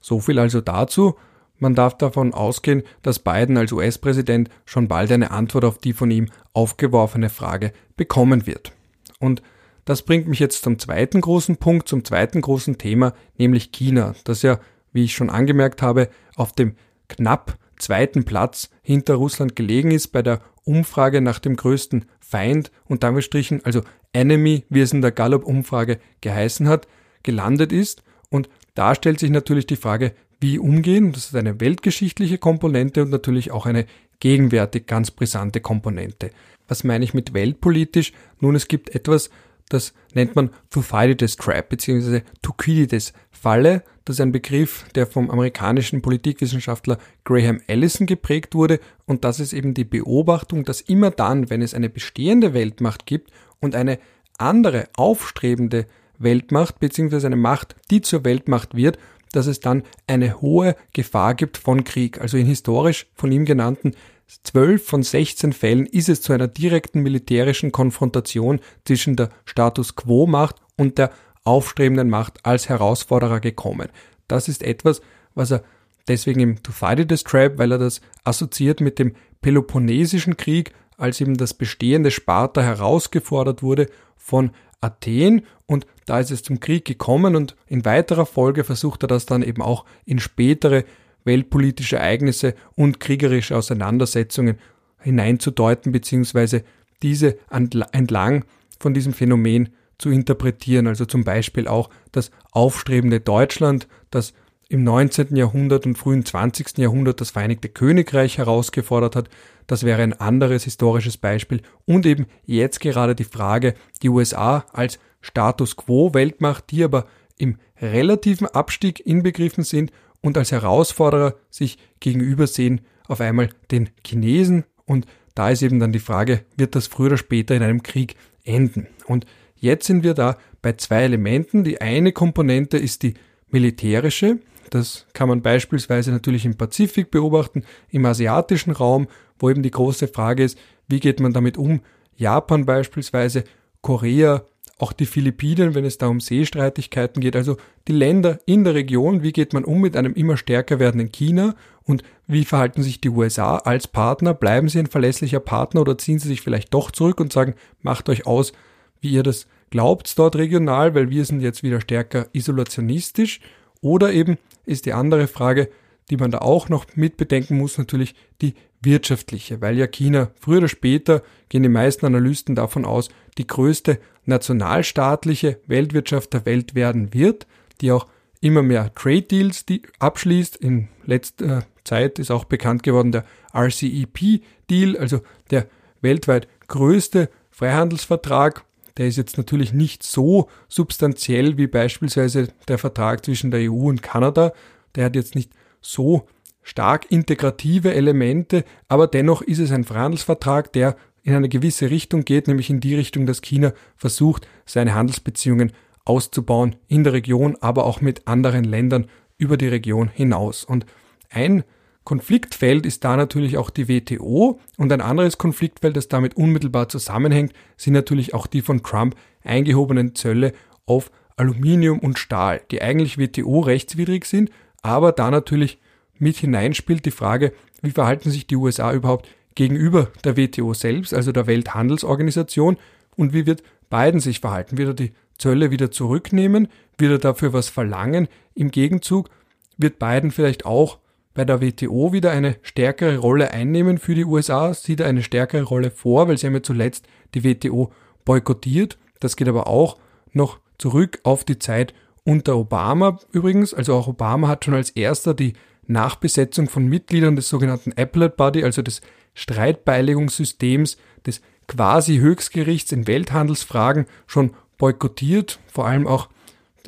[0.00, 1.16] So viel also dazu.
[1.58, 6.10] Man darf davon ausgehen, dass Biden als US-Präsident schon bald eine Antwort auf die von
[6.10, 8.75] ihm aufgeworfene Frage bekommen wird.
[9.20, 9.42] Und
[9.84, 14.42] das bringt mich jetzt zum zweiten großen Punkt, zum zweiten großen Thema, nämlich China, das
[14.42, 14.58] ja,
[14.92, 16.74] wie ich schon angemerkt habe, auf dem
[17.08, 23.04] knapp zweiten Platz hinter Russland gelegen ist bei der Umfrage nach dem größten Feind und
[23.04, 26.88] damit strichen, also Enemy, wie es in der Gallup-Umfrage geheißen hat,
[27.22, 28.02] gelandet ist.
[28.30, 31.12] Und da stellt sich natürlich die Frage, wie umgehen.
[31.12, 33.86] Das ist eine weltgeschichtliche Komponente und natürlich auch eine
[34.18, 36.30] gegenwärtig ganz brisante Komponente.
[36.68, 38.12] Was meine ich mit weltpolitisch?
[38.40, 39.30] Nun, es gibt etwas,
[39.68, 42.22] das nennt man Thucydides Trap bzw.
[42.42, 43.82] Thucydides Falle.
[44.04, 49.52] Das ist ein Begriff, der vom amerikanischen Politikwissenschaftler Graham Allison geprägt wurde und das ist
[49.52, 53.98] eben die Beobachtung, dass immer dann, wenn es eine bestehende Weltmacht gibt und eine
[54.38, 55.86] andere aufstrebende
[56.18, 57.26] Weltmacht bzw.
[57.26, 58.98] eine Macht, die zur Weltmacht wird,
[59.32, 62.20] dass es dann eine hohe Gefahr gibt von Krieg.
[62.20, 63.92] Also in historisch von ihm genannten
[64.28, 70.56] 12 von 16 Fällen ist es zu einer direkten militärischen Konfrontation zwischen der Status quo-Macht
[70.76, 71.10] und der
[71.44, 73.88] aufstrebenden Macht als Herausforderer gekommen.
[74.26, 75.00] Das ist etwas,
[75.34, 75.62] was er
[76.08, 81.54] deswegen im Thucydides Trap, weil er das assoziiert mit dem Peloponnesischen Krieg, als eben das
[81.54, 87.84] bestehende Sparta herausgefordert wurde von Athen und da ist es zum Krieg gekommen und in
[87.84, 90.84] weiterer Folge versucht er das dann eben auch in spätere
[91.26, 94.58] weltpolitische Ereignisse und kriegerische Auseinandersetzungen
[95.00, 96.64] hineinzudeuten beziehungsweise
[97.02, 98.44] diese entlang
[98.78, 100.86] von diesem Phänomen zu interpretieren.
[100.86, 104.32] Also zum Beispiel auch das aufstrebende Deutschland, das
[104.68, 105.36] im 19.
[105.36, 106.78] Jahrhundert und frühen 20.
[106.78, 109.28] Jahrhundert das Vereinigte Königreich herausgefordert hat.
[109.66, 111.62] Das wäre ein anderes historisches Beispiel.
[111.84, 117.06] Und eben jetzt gerade die Frage, die USA als Status quo Weltmacht, die aber
[117.38, 119.92] im relativen Abstieg inbegriffen sind
[120.26, 124.64] und als Herausforderer sich gegenübersehen auf einmal den Chinesen.
[124.84, 128.16] Und da ist eben dann die Frage, wird das früher oder später in einem Krieg
[128.42, 128.88] enden?
[129.06, 131.62] Und jetzt sind wir da bei zwei Elementen.
[131.62, 133.14] Die eine Komponente ist die
[133.50, 139.06] militärische, das kann man beispielsweise natürlich im Pazifik beobachten, im asiatischen Raum,
[139.38, 140.58] wo eben die große Frage ist,
[140.88, 141.82] wie geht man damit um?
[142.16, 143.44] Japan beispielsweise,
[143.80, 144.44] Korea,
[144.78, 147.56] auch die Philippinen, wenn es da um Seestreitigkeiten geht, also
[147.88, 151.54] die Länder in der Region, wie geht man um mit einem immer stärker werdenden China
[151.84, 154.34] und wie verhalten sich die USA als Partner?
[154.34, 158.08] Bleiben sie ein verlässlicher Partner oder ziehen sie sich vielleicht doch zurück und sagen, macht
[158.08, 158.52] euch aus,
[159.00, 163.40] wie ihr das glaubt dort regional, weil wir sind jetzt wieder stärker isolationistisch
[163.80, 164.36] oder eben
[164.66, 165.70] ist die andere Frage,
[166.10, 170.68] die man da auch noch mitbedenken muss, natürlich die wirtschaftliche, weil ja China früher oder
[170.68, 173.08] später, gehen die meisten Analysten davon aus,
[173.38, 177.46] die größte nationalstaatliche Weltwirtschaft der Welt werden wird,
[177.80, 178.06] die auch
[178.40, 179.64] immer mehr Trade Deals
[179.98, 180.56] abschließt.
[180.56, 185.66] In letzter Zeit ist auch bekannt geworden der RCEP Deal, also der
[186.00, 188.64] weltweit größte Freihandelsvertrag.
[188.96, 194.02] Der ist jetzt natürlich nicht so substanziell wie beispielsweise der Vertrag zwischen der EU und
[194.02, 194.52] Kanada.
[194.94, 196.26] Der hat jetzt nicht so
[196.66, 202.48] stark integrative Elemente, aber dennoch ist es ein Freihandelsvertrag, der in eine gewisse Richtung geht,
[202.48, 205.72] nämlich in die Richtung, dass China versucht, seine Handelsbeziehungen
[206.04, 209.06] auszubauen in der Region, aber auch mit anderen Ländern
[209.38, 210.64] über die Region hinaus.
[210.64, 210.86] Und
[211.30, 211.62] ein
[212.02, 217.52] Konfliktfeld ist da natürlich auch die WTO und ein anderes Konfliktfeld, das damit unmittelbar zusammenhängt,
[217.76, 220.52] sind natürlich auch die von Trump eingehobenen Zölle
[220.84, 224.50] auf Aluminium und Stahl, die eigentlich WTO rechtswidrig sind,
[224.82, 225.78] aber da natürlich
[226.18, 227.52] mit hineinspielt die Frage,
[227.82, 232.76] wie verhalten sich die USA überhaupt gegenüber der WTO selbst, also der Welthandelsorganisation,
[233.16, 234.78] und wie wird Biden sich verhalten?
[234.78, 236.68] Wird er die Zölle wieder zurücknehmen?
[236.98, 238.28] Wird er dafür was verlangen?
[238.54, 239.30] Im Gegenzug
[239.76, 240.98] wird Biden vielleicht auch
[241.34, 244.72] bei der WTO wieder eine stärkere Rolle einnehmen für die USA?
[244.74, 247.92] Sieht er eine stärkere Rolle vor, weil sie haben ja zuletzt die WTO
[248.24, 248.98] boykottiert.
[249.20, 249.98] Das geht aber auch
[250.32, 253.72] noch zurück auf die Zeit unter Obama übrigens.
[253.72, 255.54] Also auch Obama hat schon als erster die
[255.86, 259.00] Nachbesetzung von Mitgliedern des sogenannten Appellate Body, also des
[259.34, 260.96] Streitbeilegungssystems
[261.26, 266.28] des quasi Höchstgerichts in Welthandelsfragen schon boykottiert, vor allem auch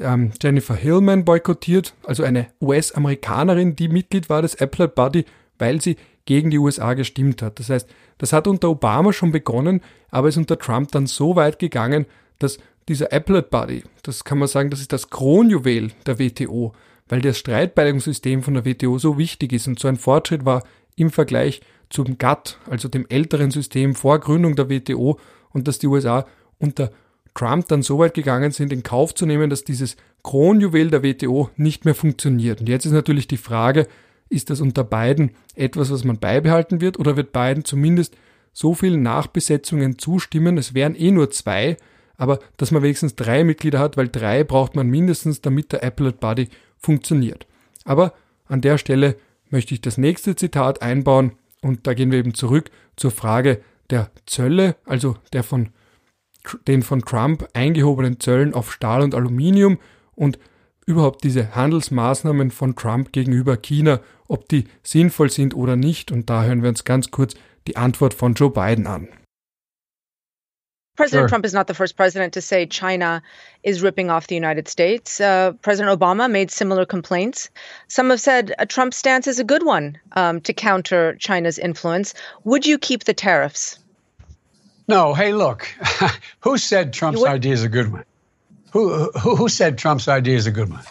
[0.01, 5.25] ähm, Jennifer Hillman boykottiert, also eine US-Amerikanerin, die Mitglied war des Appellate Body,
[5.59, 7.59] weil sie gegen die USA gestimmt hat.
[7.59, 9.81] Das heißt, das hat unter Obama schon begonnen,
[10.11, 12.07] aber ist unter Trump dann so weit gegangen,
[12.39, 12.59] dass
[12.89, 16.73] dieser Appellate Body, das kann man sagen, das ist das Kronjuwel der WTO,
[17.09, 20.65] weil das Streitbeilegungssystem von der WTO so wichtig ist und so ein Fortschritt war
[20.97, 25.19] im Vergleich zum GATT, also dem älteren System vor Gründung der WTO
[25.51, 26.27] und dass die USA
[26.59, 26.91] unter
[27.35, 31.51] Trump dann so weit gegangen sind, in Kauf zu nehmen, dass dieses Kronjuwel der WTO
[31.57, 32.61] nicht mehr funktioniert.
[32.61, 33.87] Und jetzt ist natürlich die Frage,
[34.29, 38.17] ist das unter beiden etwas, was man beibehalten wird, oder wird Biden zumindest
[38.53, 40.59] so vielen Nachbesetzungen zustimmen?
[40.59, 41.77] Es wären eh nur zwei,
[42.17, 46.19] aber dass man wenigstens drei Mitglieder hat, weil drei braucht man mindestens, damit der Appellate
[46.19, 46.49] Body
[46.81, 47.47] funktioniert.
[47.85, 48.13] Aber
[48.47, 49.17] an der Stelle
[49.51, 53.61] möchte ich das nächste Zitat einbauen und da gehen wir eben zurück zur Frage
[53.91, 55.71] der Zölle, also der von,
[56.67, 59.79] den von Trump eingehobenen Zöllen auf Stahl und Aluminium
[60.15, 60.39] und
[60.87, 66.11] überhaupt diese Handelsmaßnahmen von Trump gegenüber China, ob die sinnvoll sind oder nicht.
[66.11, 67.35] Und da hören wir uns ganz kurz
[67.67, 69.09] die Antwort von Joe Biden an.
[70.99, 71.29] President sure.
[71.29, 73.23] Trump is not the first president to say China
[73.63, 75.21] is ripping off the United States.
[75.21, 77.51] Uh, president Obama made similar complaints.
[77.87, 82.15] Some have said a Trump stance is a good one um, to counter China's influence.
[82.43, 83.79] Would you keep the tariffs?
[84.89, 85.15] No.
[85.15, 85.69] Hey, look,
[86.41, 88.05] who said Trump's idea is a good one?
[88.73, 90.83] Who, who, who said Trump's idea is a good one?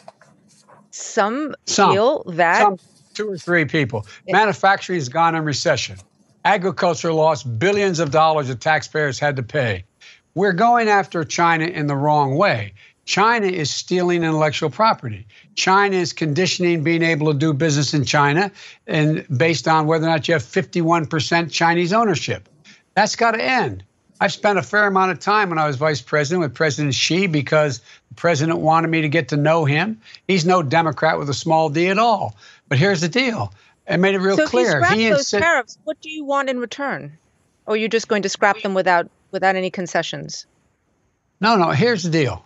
[0.92, 2.62] Some, some feel that.
[2.62, 2.78] Some,
[3.14, 4.08] two or three people.
[4.26, 5.98] It, Manufacturing has gone in recession.
[6.46, 9.84] Agriculture lost billions of dollars that taxpayers had to pay.
[10.38, 12.74] We're going after China in the wrong way.
[13.06, 15.26] China is stealing intellectual property.
[15.56, 18.52] China is conditioning being able to do business in China
[18.86, 22.48] and based on whether or not you have 51% Chinese ownership.
[22.94, 23.84] That's got to end.
[24.22, 27.26] I've spent a fair amount of time when I was vice president with President Xi
[27.26, 30.00] because the president wanted me to get to know him.
[30.28, 32.38] He's no Democrat with a small d at all.
[32.70, 33.52] But here's the deal.
[33.90, 34.84] I made it real so clear.
[34.84, 37.18] If you scrap those tariffs, what do you want in return?
[37.66, 40.46] Or are you just going to scrap them without without any concessions?
[41.42, 41.72] No, no.
[41.72, 42.46] Here's the deal.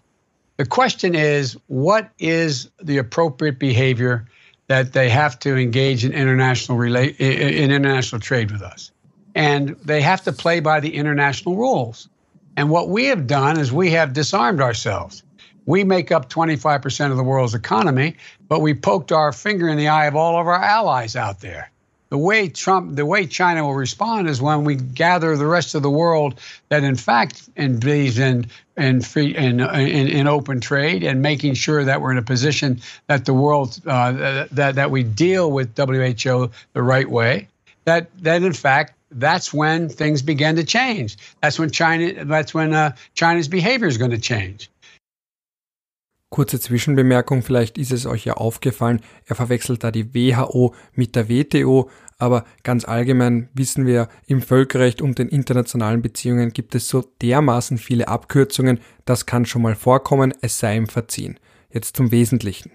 [0.57, 4.27] The question is, what is the appropriate behavior
[4.67, 8.91] that they have to engage in international rela- in international trade with us?
[9.35, 12.09] and they have to play by the international rules.
[12.57, 15.23] And what we have done is we have disarmed ourselves.
[15.65, 18.17] We make up 25% of the world's economy,
[18.49, 21.71] but we poked our finger in the eye of all of our allies out there.
[22.11, 25.81] The way Trump, the way China will respond is when we gather the rest of
[25.81, 31.21] the world that, in fact, believes in in free in, in, in open trade and
[31.21, 35.53] making sure that we're in a position that the world uh, that that we deal
[35.53, 37.47] with WHO the right way.
[37.85, 41.17] That that in fact that's when things began to change.
[41.41, 44.69] That's when China, that's when uh, China's behavior is going to change.
[46.31, 51.27] Kurze Zwischenbemerkung, vielleicht ist es euch ja aufgefallen, er verwechselt da die WHO mit der
[51.27, 57.03] WTO, aber ganz allgemein wissen wir, im Völkerrecht und den internationalen Beziehungen gibt es so
[57.21, 61.37] dermaßen viele Abkürzungen, das kann schon mal vorkommen, es sei ihm verziehen.
[61.69, 62.71] Jetzt zum Wesentlichen.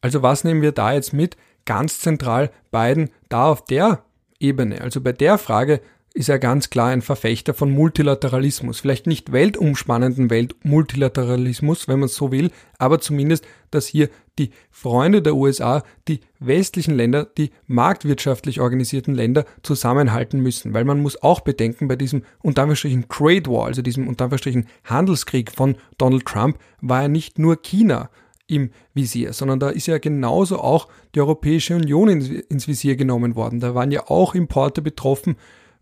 [0.00, 1.36] Also was nehmen wir da jetzt mit?
[1.64, 4.04] Ganz zentral beiden da auf der
[4.38, 4.82] Ebene.
[4.82, 5.80] Also bei der Frage
[6.12, 8.80] ist er ganz klar ein Verfechter von Multilateralismus.
[8.80, 15.22] Vielleicht nicht weltumspannenden Weltmultilateralismus, wenn man es so will, aber zumindest, dass hier die Freunde
[15.22, 20.74] der USA, die westlichen Länder, die marktwirtschaftlich organisierten Länder zusammenhalten müssen.
[20.74, 24.66] Weil man muss auch bedenken, bei diesem unter Anführungsstrichen Trade War, also diesem unter Anführungsstrichen
[24.84, 28.10] Handelskrieg von Donald Trump, war er nicht nur China
[28.48, 33.60] im Visier, sondern da ist ja genauso auch die Europäische Union ins, Visier genommen worden.
[33.60, 35.36] Da waren ja auch Importe betroffen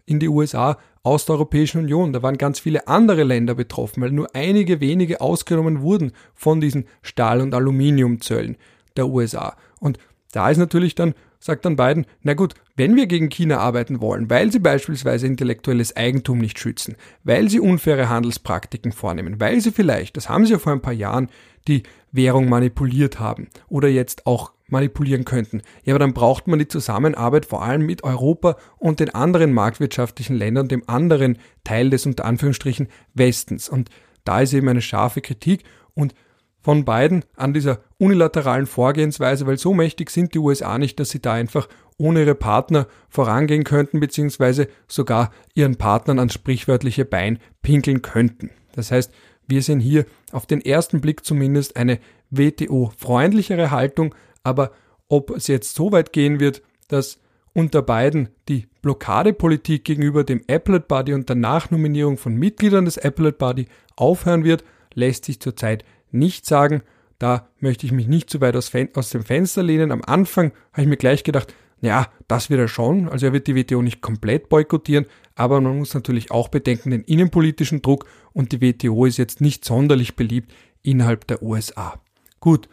[0.08, 2.12] in die USA aus der Europäischen Union.
[2.12, 6.86] Da waren ganz viele andere Länder betroffen, weil nur einige wenige ausgenommen wurden von diesen
[7.02, 8.56] Stahl- und Aluminiumzöllen
[8.96, 9.56] der USA.
[9.80, 9.98] Und
[10.32, 14.28] da ist natürlich dann, sagt dann Biden, na gut, wenn wir gegen China arbeiten wollen,
[14.28, 20.16] weil sie beispielsweise intellektuelles Eigentum nicht schützen, weil sie unfaire Handelspraktiken vornehmen, weil sie vielleicht,
[20.16, 21.28] das haben sie ja vor ein paar Jahren,
[21.66, 25.62] die Währung manipuliert haben oder jetzt auch manipulieren könnten.
[25.84, 30.36] Ja, aber dann braucht man die Zusammenarbeit vor allem mit Europa und den anderen marktwirtschaftlichen
[30.36, 33.68] Ländern, dem anderen Teil des unter Anführungsstrichen Westens.
[33.68, 33.90] Und
[34.24, 36.14] da ist eben eine scharfe Kritik und
[36.60, 41.22] von beiden an dieser unilateralen Vorgehensweise, weil so mächtig sind die USA nicht, dass sie
[41.22, 48.02] da einfach ohne ihre Partner vorangehen könnten, beziehungsweise sogar ihren Partnern ans sprichwörtliche Bein pinkeln
[48.02, 48.50] könnten.
[48.72, 49.12] Das heißt,
[49.46, 51.98] wir sehen hier auf den ersten Blick zumindest eine
[52.30, 54.72] WTO-freundlichere Haltung, aber
[55.08, 57.20] ob es jetzt so weit gehen wird, dass
[57.52, 63.38] unter beiden die Blockadepolitik gegenüber dem Appellate Body und der Nachnominierung von Mitgliedern des Appellate
[63.38, 66.82] Body aufhören wird, lässt sich zurzeit nicht sagen.
[67.18, 69.90] Da möchte ich mich nicht zu weit aus, aus dem Fenster lehnen.
[69.90, 73.08] Am Anfang habe ich mir gleich gedacht, ja, das wird er schon.
[73.08, 77.02] Also er wird die WTO nicht komplett boykottieren, aber man muss natürlich auch bedenken den
[77.02, 82.00] innenpolitischen Druck und die WTO ist jetzt nicht sonderlich beliebt innerhalb der USA.
[82.40, 82.68] Gut,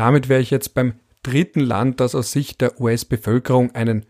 [0.00, 4.06] damit wäre ich jetzt beim dritten Land, das aus Sicht der US-Bevölkerung einen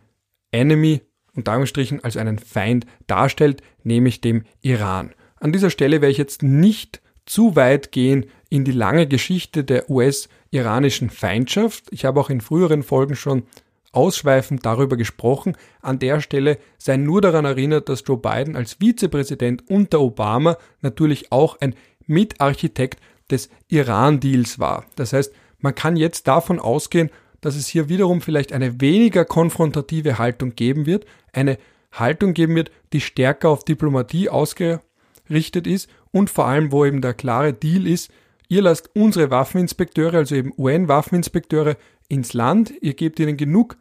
[0.52, 1.00] Enemy,
[1.34, 5.10] unter Anführungsstrichen also einen Feind darstellt, nämlich dem Iran.
[5.40, 9.90] An dieser Stelle werde ich jetzt nicht zu weit gehen in die lange Geschichte der
[9.90, 11.86] US-iranischen Feindschaft.
[11.90, 13.42] Ich habe auch in früheren Folgen schon
[13.90, 15.56] ausschweifend darüber gesprochen.
[15.82, 21.32] An der Stelle sei nur daran erinnert, dass Joe Biden als Vizepräsident unter Obama natürlich
[21.32, 21.74] auch ein
[22.06, 24.86] Mitarchitekt des Iran-Deals war.
[24.94, 30.18] Das heißt, man kann jetzt davon ausgehen, dass es hier wiederum vielleicht eine weniger konfrontative
[30.18, 31.58] Haltung geben wird, eine
[31.92, 37.14] Haltung geben wird, die stärker auf Diplomatie ausgerichtet ist und vor allem, wo eben der
[37.14, 38.10] klare Deal ist,
[38.48, 41.76] ihr lasst unsere Waffeninspekteure, also eben UN-Waffeninspekteure,
[42.08, 43.76] ins Land, ihr gebt ihnen genug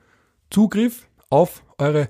[0.51, 2.09] Zugriff auf eure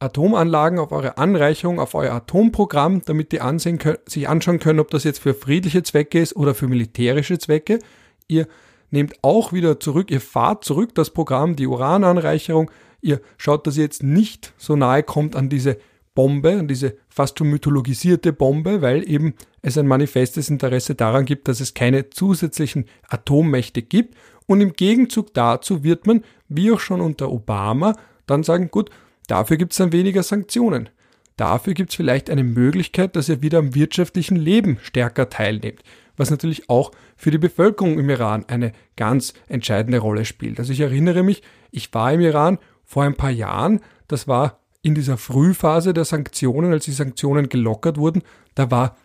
[0.00, 4.90] Atomanlagen, auf eure Anreicherung, auf euer Atomprogramm, damit die ansehen können, sich anschauen können, ob
[4.90, 7.80] das jetzt für friedliche Zwecke ist oder für militärische Zwecke.
[8.28, 8.46] Ihr
[8.90, 12.70] nehmt auch wieder zurück, ihr fahrt zurück das Programm, die Urananreicherung,
[13.00, 15.78] ihr schaut, dass ihr jetzt nicht so nahe kommt an diese
[16.14, 21.46] Bombe, an diese fast schon mythologisierte Bombe, weil eben es ein manifestes Interesse daran gibt,
[21.46, 24.16] dass es keine zusätzlichen Atommächte gibt.
[24.46, 28.90] Und im Gegenzug dazu wird man, wie auch schon unter Obama, dann sagen, gut,
[29.28, 30.88] dafür gibt es dann weniger Sanktionen.
[31.36, 35.82] Dafür gibt es vielleicht eine Möglichkeit, dass er wieder am wirtschaftlichen Leben stärker teilnimmt,
[36.18, 40.58] was natürlich auch für die Bevölkerung im Iran eine ganz entscheidende Rolle spielt.
[40.58, 44.94] Also ich erinnere mich, ich war im Iran vor ein paar Jahren, das war in
[44.94, 48.22] dieser Frühphase der Sanktionen, als die Sanktionen gelockert wurden,
[48.54, 48.96] da war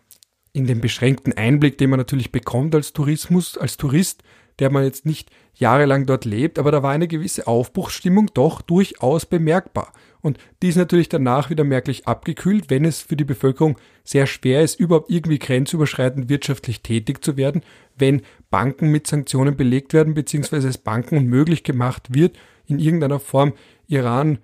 [0.52, 4.24] in dem beschränkten Einblick, den man natürlich bekommt als Tourismus, als Tourist,
[4.60, 9.26] der man jetzt nicht jahrelang dort lebt, aber da war eine gewisse Aufbruchsstimmung doch durchaus
[9.26, 9.92] bemerkbar.
[10.24, 14.62] Und die ist natürlich danach wieder merklich abgekühlt, wenn es für die Bevölkerung sehr schwer
[14.62, 17.62] ist, überhaupt irgendwie grenzüberschreitend wirtschaftlich tätig zu werden,
[17.98, 23.54] wenn Banken mit Sanktionen belegt werden, beziehungsweise es Banken unmöglich gemacht wird, in irgendeiner Form
[23.88, 24.40] Iran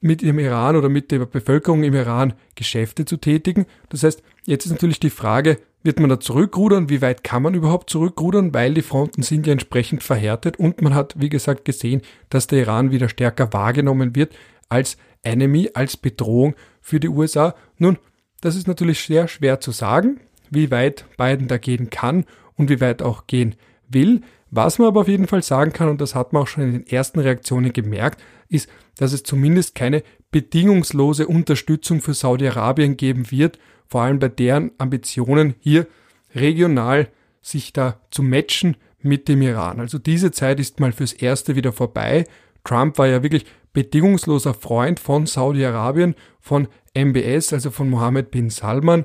[0.00, 3.66] mit dem Iran oder mit der Bevölkerung im Iran Geschäfte zu tätigen.
[3.88, 6.88] Das heißt, jetzt ist natürlich die Frage, wird man da zurückrudern?
[6.88, 8.54] Wie weit kann man überhaupt zurückrudern?
[8.54, 12.60] Weil die Fronten sind ja entsprechend verhärtet und man hat, wie gesagt, gesehen, dass der
[12.60, 14.34] Iran wieder stärker wahrgenommen wird
[14.68, 14.96] als
[15.26, 17.54] Enemy, als Bedrohung für die USA.
[17.78, 17.98] Nun,
[18.40, 20.20] das ist natürlich sehr schwer zu sagen,
[20.50, 22.24] wie weit Biden da gehen kann
[22.54, 23.56] und wie weit auch gehen
[23.88, 24.20] will.
[24.50, 26.72] Was man aber auf jeden Fall sagen kann, und das hat man auch schon in
[26.72, 33.58] den ersten Reaktionen gemerkt, ist, dass es zumindest keine bedingungslose Unterstützung für Saudi-Arabien geben wird,
[33.88, 35.86] vor allem bei deren Ambitionen hier
[36.34, 37.08] regional
[37.42, 39.80] sich da zu matchen mit dem Iran.
[39.80, 42.24] Also diese Zeit ist mal fürs Erste wieder vorbei.
[42.64, 43.46] Trump war ja wirklich
[43.76, 49.04] bedingungsloser Freund von Saudi-Arabien, von MBS, also von Mohammed bin Salman.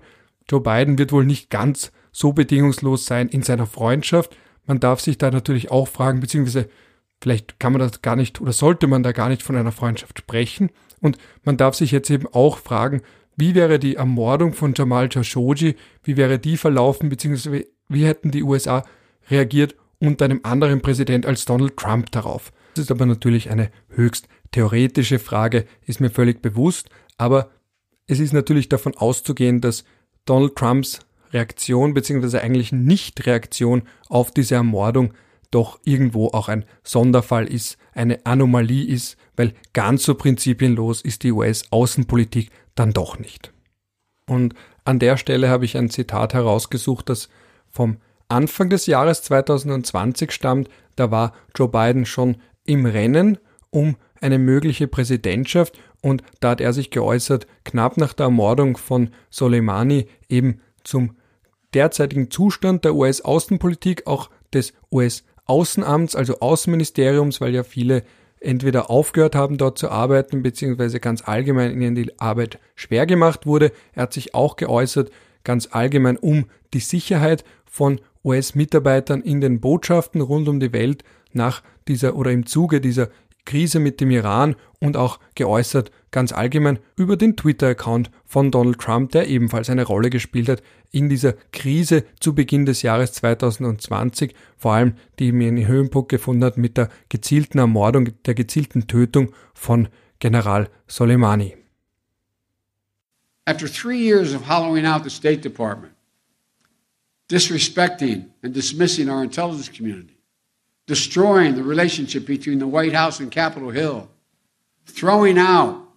[0.50, 4.38] Joe Biden wird wohl nicht ganz so bedingungslos sein in seiner Freundschaft.
[4.66, 6.70] Man darf sich da natürlich auch fragen, beziehungsweise
[7.22, 10.18] Vielleicht kann man das gar nicht oder sollte man da gar nicht von einer Freundschaft
[10.18, 10.72] sprechen.
[11.02, 13.04] Und man darf sich jetzt eben auch fragen,
[13.36, 18.44] wie wäre die Ermordung von Jamal Khashoggi, wie wäre die verlaufen, beziehungsweise wie hätten die
[18.44, 18.84] USA
[19.30, 22.52] reagiert unter einem anderen Präsident als Donald Trump darauf.
[22.74, 27.50] Das ist aber natürlich eine höchst theoretische Frage, ist mir völlig bewusst, aber
[28.08, 29.84] es ist natürlich davon auszugehen, dass
[30.26, 31.00] Donald Trumps
[31.32, 35.14] Reaktion beziehungsweise eigentlich Nicht-Reaktion auf diese Ermordung
[35.50, 41.32] doch irgendwo auch ein Sonderfall ist, eine Anomalie ist, weil ganz so prinzipienlos ist die
[41.32, 43.52] US-Außenpolitik dann doch nicht.
[44.28, 47.30] Und an der Stelle habe ich ein Zitat herausgesucht, das
[47.70, 47.98] vom
[48.30, 50.70] Anfang des Jahres 2020 stammt.
[50.96, 53.38] Da war Joe Biden schon im Rennen
[53.72, 59.10] um eine mögliche Präsidentschaft und da hat er sich geäußert, knapp nach der Ermordung von
[59.30, 61.16] Soleimani eben zum
[61.74, 68.04] derzeitigen Zustand der US-Außenpolitik, auch des US Außenamts, also Außenministeriums, weil ja viele
[68.40, 73.72] entweder aufgehört haben, dort zu arbeiten, beziehungsweise ganz allgemein ihnen die Arbeit schwer gemacht wurde.
[73.94, 75.12] Er hat sich auch geäußert,
[75.44, 81.04] ganz allgemein um die Sicherheit von US-Mitarbeitern in den Botschaften rund um die Welt
[81.34, 83.10] nach dieser oder im Zuge dieser
[83.46, 89.12] Krise mit dem Iran und auch geäußert ganz allgemein über den Twitter-Account von Donald Trump,
[89.12, 90.62] der ebenfalls eine Rolle gespielt hat
[90.92, 96.58] in dieser Krise zu Beginn des Jahres 2020, vor allem die einen Höhenpunkt gefunden hat
[96.58, 99.88] mit der gezielten Ermordung, der gezielten Tötung von
[100.20, 101.56] General Soleimani.
[103.46, 105.94] After three years of hollowing out the State Department,
[107.30, 110.21] disrespecting and dismissing our intelligence community,
[110.88, 114.10] destroying the relationship between the White House and Capitol Hill,
[114.86, 115.88] throwing out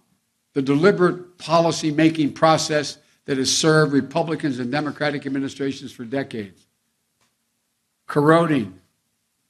[0.53, 6.67] the deliberate policy making process that has served Republicans and Democratic administrations for decades,
[8.07, 8.79] corroding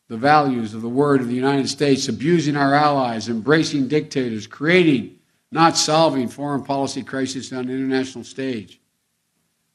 [0.08, 5.18] the values of the word of the United States, abusing our allies, embracing dictators, creating,
[5.52, 8.80] not solving foreign policy crises on the international stage.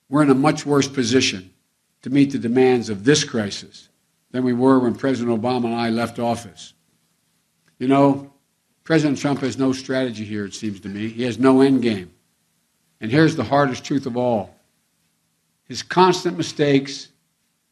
[0.08, 1.52] We're in a much worse position
[2.02, 3.89] to meet the demands of this crisis
[4.30, 6.74] than we were when President Obama and I left office.
[7.78, 8.32] You know,
[8.84, 11.08] President Trump has no strategy here, it seems to me.
[11.08, 12.10] He has no end game.
[13.00, 14.54] And here's the hardest truth of all
[15.64, 17.08] his constant mistakes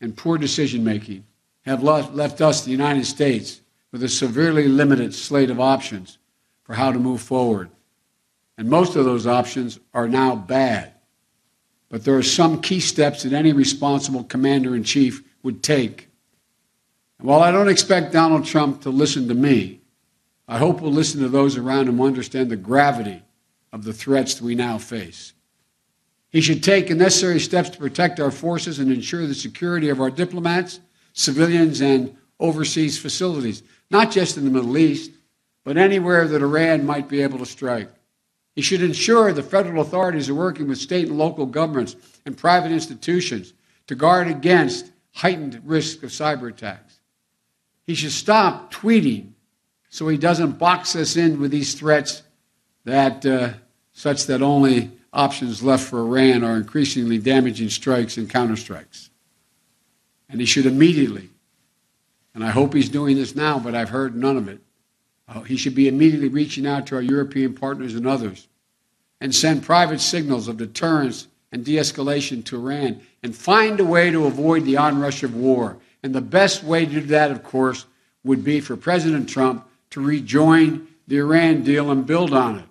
[0.01, 1.25] and poor decision making
[1.63, 6.19] have left us, the United States, with a severely limited slate of options
[6.63, 7.69] for how to move forward.
[8.57, 10.93] And most of those options are now bad.
[11.89, 16.08] But there are some key steps that any responsible commander in chief would take.
[17.21, 19.81] While I don't expect Donald Trump to listen to me,
[20.47, 23.23] I hope we'll listen to those around him who understand the gravity
[23.73, 25.33] of the threats we now face.
[26.31, 30.01] He should take the necessary steps to protect our forces and ensure the security of
[30.01, 30.79] our diplomats,
[31.13, 35.11] civilians, and overseas facilities, not just in the Middle East,
[35.65, 37.91] but anywhere that Iran might be able to strike.
[38.55, 42.73] He should ensure the federal authorities are working with state and local governments and private
[42.73, 43.55] institutions
[43.87, 46.98] to guard against heightened risk of cyber attacks.
[47.89, 49.31] He should stop tweeting
[49.89, 52.23] so he doesn't box us in with these threats
[52.85, 53.55] that uh,
[53.95, 59.09] such that only options left for Iran are increasingly damaging strikes and counterstrikes.
[60.29, 61.31] And he should immediately,
[62.35, 64.61] and I hope he's doing this now, but I've heard none of it,
[65.27, 68.49] uh, he should be immediately reaching out to our European partners and others
[69.19, 74.11] and send private signals of deterrence and de escalation to Iran and find a way
[74.11, 75.79] to avoid the onrush of war.
[76.09, 77.85] And the best way to do that, of course,
[78.25, 82.65] would be for President Trump to rejoin the Iran deal and build on it.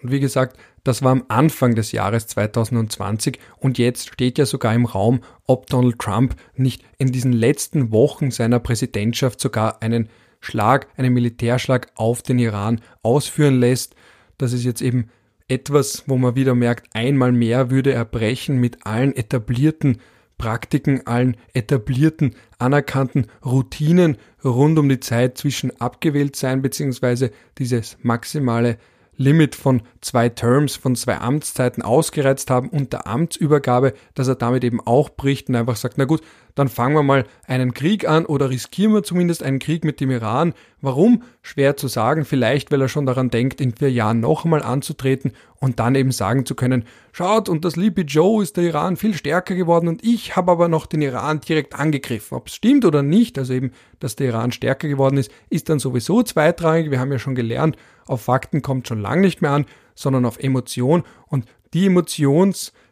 [0.00, 4.72] Und wie gesagt, das war am Anfang des Jahres 2020 und jetzt steht ja sogar
[4.74, 10.08] im Raum, ob Donald Trump nicht in diesen letzten Wochen seiner Präsidentschaft sogar einen
[10.38, 13.96] Schlag, einen Militärschlag auf den Iran ausführen lässt.
[14.38, 15.10] Das ist jetzt eben
[15.48, 19.98] etwas, wo man wieder merkt, einmal mehr würde er brechen mit allen etablierten
[20.40, 27.28] Praktiken, allen etablierten, anerkannten Routinen rund um die Zeit zwischen abgewählt sein bzw.
[27.58, 28.78] dieses maximale
[29.18, 34.64] Limit von zwei Terms, von zwei Amtszeiten ausgereizt haben und der Amtsübergabe, dass er damit
[34.64, 36.22] eben auch bricht und einfach sagt, na gut,
[36.54, 40.10] dann fangen wir mal einen Krieg an oder riskieren wir zumindest einen Krieg mit dem
[40.10, 40.54] Iran.
[40.80, 41.22] Warum?
[41.42, 42.24] Schwer zu sagen.
[42.24, 46.12] Vielleicht, weil er schon daran denkt, in vier Jahren noch einmal anzutreten und dann eben
[46.12, 50.04] sagen zu können, schaut, und das Sleepy Joe ist der Iran viel stärker geworden und
[50.04, 52.36] ich habe aber noch den Iran direkt angegriffen.
[52.36, 55.78] Ob es stimmt oder nicht, also eben, dass der Iran stärker geworden ist, ist dann
[55.78, 56.90] sowieso zweitrangig.
[56.90, 57.76] Wir haben ja schon gelernt,
[58.06, 61.04] auf Fakten kommt schon lange nicht mehr an, sondern auf Emotion.
[61.26, 61.44] Und
[61.74, 61.88] die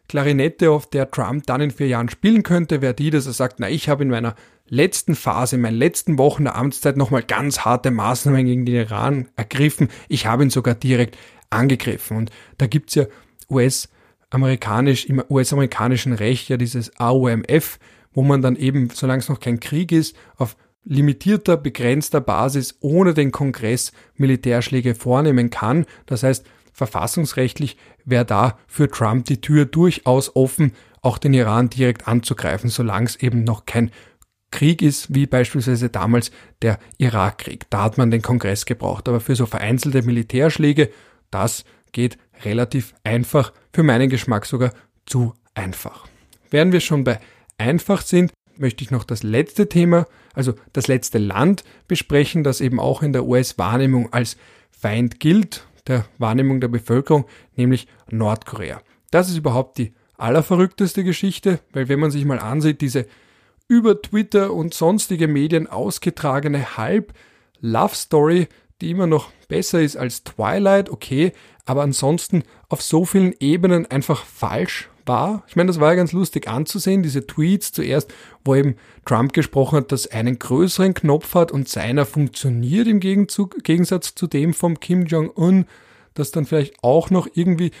[0.09, 3.59] Emotionsklarinette, auf der Trump dann in vier Jahren spielen könnte, wäre die, dass er sagt,
[3.59, 4.35] na, ich habe in meiner
[4.67, 9.29] letzten Phase, in meinen letzten Wochen der Amtszeit nochmal ganz harte Maßnahmen gegen den Iran
[9.35, 9.89] ergriffen.
[10.07, 11.17] Ich habe ihn sogar direkt
[11.49, 12.17] angegriffen.
[12.17, 13.05] Und da gibt's ja
[13.49, 17.79] US-amerikanisch, im US-amerikanischen Recht ja dieses AOMF,
[18.13, 20.55] wo man dann eben, solange es noch kein Krieg ist, auf
[20.85, 25.85] limitierter, begrenzter Basis ohne den Kongress Militärschläge vornehmen kann.
[26.05, 26.45] Das heißt,
[26.79, 33.05] verfassungsrechtlich wäre da für Trump die Tür durchaus offen, auch den Iran direkt anzugreifen, solange
[33.05, 33.91] es eben noch kein
[34.51, 37.69] Krieg ist, wie beispielsweise damals der Irakkrieg.
[37.69, 39.07] Da hat man den Kongress gebraucht.
[39.07, 40.89] Aber für so vereinzelte Militärschläge,
[41.29, 44.71] das geht relativ einfach, für meinen Geschmack sogar
[45.05, 46.07] zu einfach.
[46.49, 47.19] Während wir schon bei
[47.57, 52.79] einfach sind, möchte ich noch das letzte Thema, also das letzte Land besprechen, das eben
[52.79, 54.37] auch in der US-Wahrnehmung als
[54.71, 57.25] Feind gilt, der Wahrnehmung der Bevölkerung,
[57.55, 58.81] nämlich Nordkorea.
[59.11, 63.05] Das ist überhaupt die allerverrückteste Geschichte, weil wenn man sich mal ansieht, diese
[63.67, 68.47] über Twitter und sonstige Medien ausgetragene Halb-Love-Story,
[68.81, 71.33] die immer noch besser ist als Twilight, okay,
[71.65, 75.43] aber ansonsten auf so vielen Ebenen einfach falsch war.
[75.47, 78.13] Ich meine, das war ja ganz lustig anzusehen, diese Tweets zuerst,
[78.45, 78.75] wo eben
[79.05, 84.27] Trump gesprochen hat, dass einen größeren Knopf hat und seiner funktioniert im Gegenzug, Gegensatz zu
[84.27, 85.65] dem vom Kim Jong-un,
[86.13, 87.71] das dann vielleicht auch noch irgendwie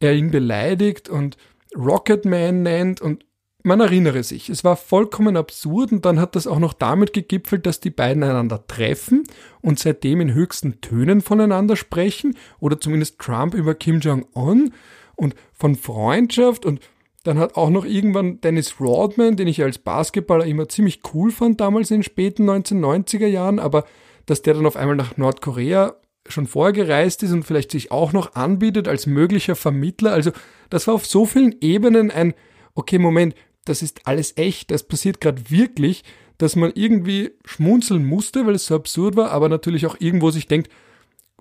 [0.00, 1.36] er ihn beleidigt und
[1.76, 3.24] Rocketman nennt und
[3.64, 7.66] man erinnere sich, es war vollkommen absurd und dann hat das auch noch damit gegipfelt,
[7.66, 9.24] dass die beiden einander treffen
[9.60, 14.72] und seitdem in höchsten Tönen voneinander sprechen oder zumindest Trump über Kim Jong-un
[15.14, 16.80] und von Freundschaft und
[17.24, 21.60] dann hat auch noch irgendwann Dennis Rodman, den ich als Basketballer immer ziemlich cool fand
[21.60, 23.84] damals in den späten 1990er Jahren, aber
[24.26, 25.94] dass der dann auf einmal nach Nordkorea
[26.28, 30.12] schon vorgereist ist und vielleicht sich auch noch anbietet als möglicher Vermittler.
[30.12, 30.32] Also
[30.70, 32.34] das war auf so vielen Ebenen ein,
[32.74, 33.34] okay, Moment,
[33.64, 36.04] das ist alles echt, das passiert gerade wirklich,
[36.38, 40.46] dass man irgendwie schmunzeln musste, weil es so absurd war, aber natürlich auch irgendwo sich
[40.46, 40.70] denkt,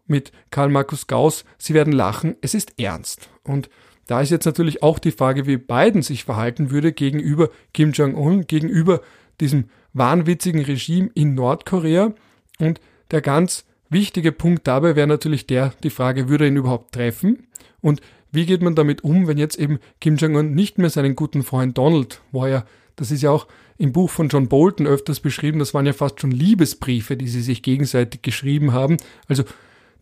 [0.05, 3.30] mit Karl Markus Gauss, Sie werden lachen, es ist ernst.
[3.43, 3.69] Und
[4.07, 8.45] da ist jetzt natürlich auch die Frage, wie Biden sich verhalten würde gegenüber Kim Jong-un,
[8.45, 9.01] gegenüber
[9.39, 12.13] diesem wahnwitzigen Regime in Nordkorea.
[12.59, 17.47] Und der ganz wichtige Punkt dabei wäre natürlich der, die Frage, würde ihn überhaupt treffen?
[17.82, 18.01] Und
[18.32, 21.78] wie geht man damit um, wenn jetzt eben Kim Jong-un nicht mehr seinen guten Freund
[21.78, 22.66] Donald, wo er,
[22.96, 26.22] das ist ja auch im Buch von John Bolton öfters beschrieben, das waren ja fast
[26.22, 28.98] schon Liebesbriefe, die sie sich gegenseitig geschrieben haben.
[29.28, 29.44] Also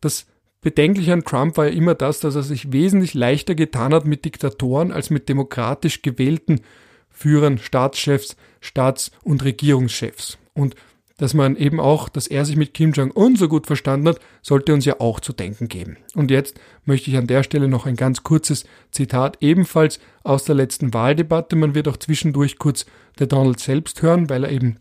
[0.01, 0.27] das
[0.61, 4.25] Bedenkliche an Trump war ja immer das, dass er sich wesentlich leichter getan hat mit
[4.25, 6.61] Diktatoren als mit demokratisch gewählten
[7.09, 10.37] Führern, Staatschefs, Staats- und Regierungschefs.
[10.53, 10.75] Und
[11.19, 14.73] dass man eben auch, dass er sich mit Kim Jong-un so gut verstanden hat, sollte
[14.73, 15.97] uns ja auch zu denken geben.
[16.15, 20.55] Und jetzt möchte ich an der Stelle noch ein ganz kurzes Zitat ebenfalls aus der
[20.55, 21.55] letzten Wahldebatte.
[21.57, 22.85] Man wird auch zwischendurch kurz
[23.19, 24.77] der Donald selbst hören, weil er eben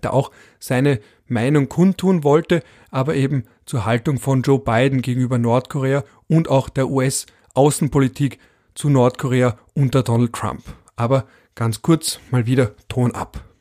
[0.00, 6.02] da auch seine Meinung kundtun wollte, aber eben zur Haltung von Joe Biden gegenüber Nordkorea
[6.28, 8.38] und auch der US-Außenpolitik
[8.74, 10.62] zu Nordkorea unter Donald Trump.
[10.96, 13.53] Aber ganz kurz mal wieder Ton ab.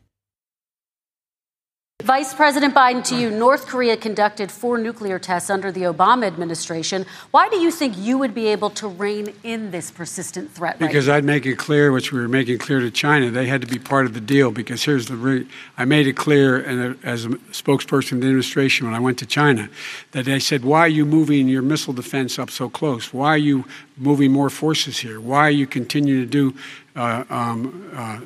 [2.04, 7.06] Vice President Biden, to you, North Korea conducted four nuclear tests under the Obama administration.
[7.32, 10.80] Why do you think you would be able to rein in this persistent threat?
[10.80, 13.62] Because right I'd make it clear, which we were making clear to China, they had
[13.62, 14.52] to be part of the deal.
[14.52, 18.86] Because here's the re- I made it clear, and as a spokesperson of the administration
[18.86, 19.70] when I went to China,
[20.12, 23.14] that they said, "Why are you moving your missile defense up so close?
[23.14, 23.64] Why are you
[23.98, 25.20] moving more forces here?
[25.20, 26.56] Why you continuing to do?"
[26.96, 28.20] Uh, um, uh,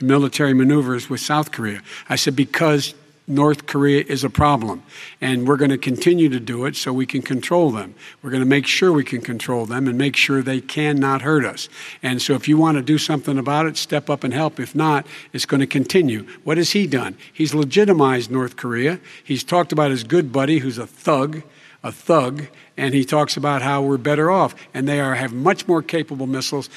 [0.00, 1.82] military maneuvers with South Korea.
[2.08, 2.94] I said, because
[3.26, 4.82] North Korea is a problem.
[5.20, 7.94] And we're going to continue to do it so we can control them.
[8.20, 11.44] We're going to make sure we can control them and make sure they cannot hurt
[11.44, 11.68] us.
[12.02, 14.58] And so if you want to do something about it, step up and help.
[14.58, 16.26] If not, it's going to continue.
[16.44, 17.16] What has he done?
[17.32, 19.00] He's legitimized North Korea.
[19.22, 21.42] He's talked about his good buddy who's a thug,
[21.84, 24.54] a thug, and he talks about how we're better off.
[24.72, 26.70] And they are have much more capable missiles,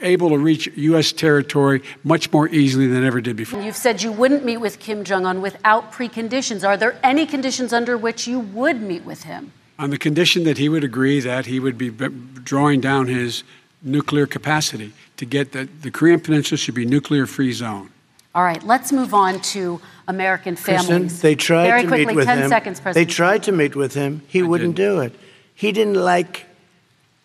[0.00, 1.12] able to reach U.S.
[1.12, 3.62] territory much more easily than ever did before.
[3.62, 6.66] You've said you wouldn't meet with Kim Jong Un without preconditions.
[6.66, 9.52] Are there any conditions under which you would meet with him?
[9.78, 13.44] On the condition that he would agree that he would be drawing down his
[13.82, 17.90] nuclear capacity to get that the Korean Peninsula should be nuclear free zone.
[18.34, 20.86] All right, let's move on to American families.
[21.12, 22.48] Kristen, they tried Very to quickly, meet with 10 him.
[22.48, 24.22] seconds, they tried to meet with him.
[24.28, 24.94] He I wouldn't didn't.
[24.96, 25.14] do it.
[25.54, 26.46] He didn't like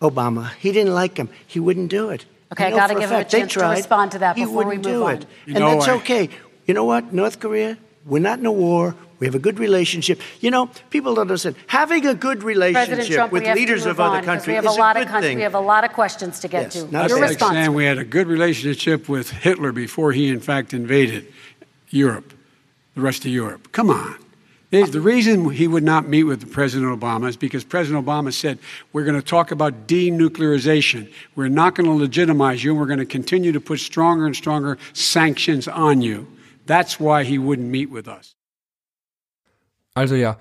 [0.00, 0.52] Obama.
[0.54, 1.28] He didn't like him.
[1.46, 2.24] He wouldn't do it.
[2.52, 4.44] Okay, I know gotta for give him a they chance to respond to that he
[4.44, 5.14] before we wouldn't move do on.
[5.14, 5.26] it.
[5.46, 6.28] You and that's I- okay.
[6.66, 7.12] You know what?
[7.12, 7.76] North Korea,
[8.06, 8.94] we're not in a war.
[9.24, 10.20] We have a good relationship.
[10.42, 11.56] You know, people don't understand.
[11.68, 14.76] Having a good relationship Trump, with we have leaders of other countries we have is
[14.76, 15.36] a lot a of good con- thing.
[15.38, 16.92] We have a lot of questions to get Yes, to.
[16.92, 17.54] not Your like response.
[17.54, 21.26] saying we had a good relationship with Hitler before he, in fact, invaded
[21.88, 22.34] Europe,
[22.94, 23.72] the rest of Europe.
[23.72, 24.16] Come on.
[24.68, 28.58] The the reason he would not meet with President Obama is because President Obama said,
[28.92, 31.10] We're going to talk about denuclearization.
[31.34, 34.36] We're not going to legitimize you, and we're going to continue to put stronger and
[34.36, 36.26] stronger sanctions on you.
[36.66, 38.33] That's why he wouldn't meet with us.
[39.94, 40.38] Also ja,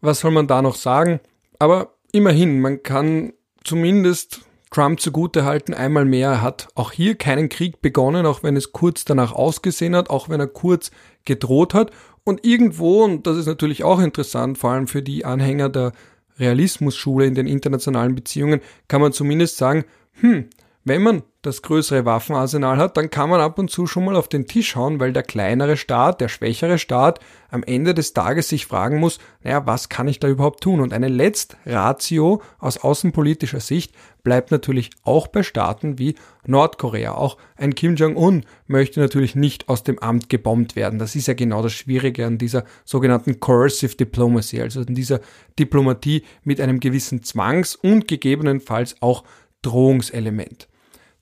[0.00, 1.20] was soll man da noch sagen?
[1.58, 3.32] Aber immerhin, man kann
[3.62, 4.40] zumindest
[4.70, 9.04] Trump zugutehalten, einmal mehr, er hat auch hier keinen Krieg begonnen, auch wenn es kurz
[9.04, 10.90] danach ausgesehen hat, auch wenn er kurz
[11.24, 11.92] gedroht hat.
[12.24, 15.92] Und irgendwo, und das ist natürlich auch interessant, vor allem für die Anhänger der
[16.38, 19.84] Realismusschule in den internationalen Beziehungen, kann man zumindest sagen,
[20.14, 20.48] hm,
[20.86, 24.28] wenn man das größere Waffenarsenal hat, dann kann man ab und zu schon mal auf
[24.28, 27.20] den Tisch hauen, weil der kleinere Staat, der schwächere Staat
[27.50, 30.80] am Ende des Tages sich fragen muss, naja, was kann ich da überhaupt tun?
[30.80, 36.16] Und eine Letztratio aus außenpolitischer Sicht bleibt natürlich auch bei Staaten wie
[36.46, 37.12] Nordkorea.
[37.12, 40.98] Auch ein Kim Jong-un möchte natürlich nicht aus dem Amt gebombt werden.
[40.98, 45.20] Das ist ja genau das Schwierige an dieser sogenannten Coercive Diplomacy, also an dieser
[45.58, 49.24] Diplomatie mit einem gewissen Zwangs- und gegebenenfalls auch
[49.62, 50.68] Drohungselement.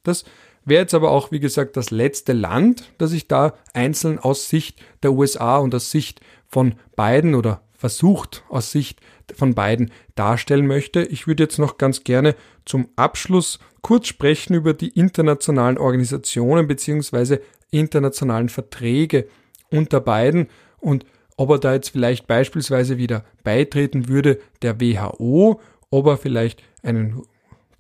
[0.03, 0.25] Das
[0.65, 4.81] wäre jetzt aber auch, wie gesagt, das letzte Land, das ich da einzeln aus Sicht
[5.03, 9.01] der USA und aus Sicht von beiden oder versucht aus Sicht
[9.35, 11.03] von beiden darstellen möchte.
[11.03, 17.41] Ich würde jetzt noch ganz gerne zum Abschluss kurz sprechen über die internationalen Organisationen beziehungsweise
[17.73, 19.27] internationalen Verträge
[19.71, 20.49] unter beiden
[20.79, 21.05] und
[21.37, 27.23] ob er da jetzt vielleicht beispielsweise wieder beitreten würde der WHO, ob er vielleicht einen,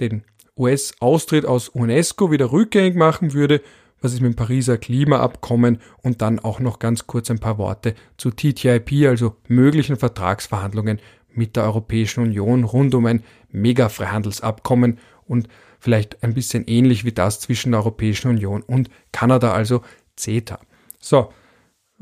[0.00, 0.24] den
[0.62, 3.60] US-Austritt aus UNESCO wieder rückgängig machen würde,
[4.00, 7.94] was ist mit dem Pariser Klimaabkommen und dann auch noch ganz kurz ein paar Worte
[8.16, 10.98] zu TTIP, also möglichen Vertragsverhandlungen
[11.34, 15.48] mit der Europäischen Union rund um ein Mega-Freihandelsabkommen und
[15.78, 19.82] vielleicht ein bisschen ähnlich wie das zwischen der Europäischen Union und Kanada, also
[20.16, 20.58] CETA.
[20.98, 21.30] So,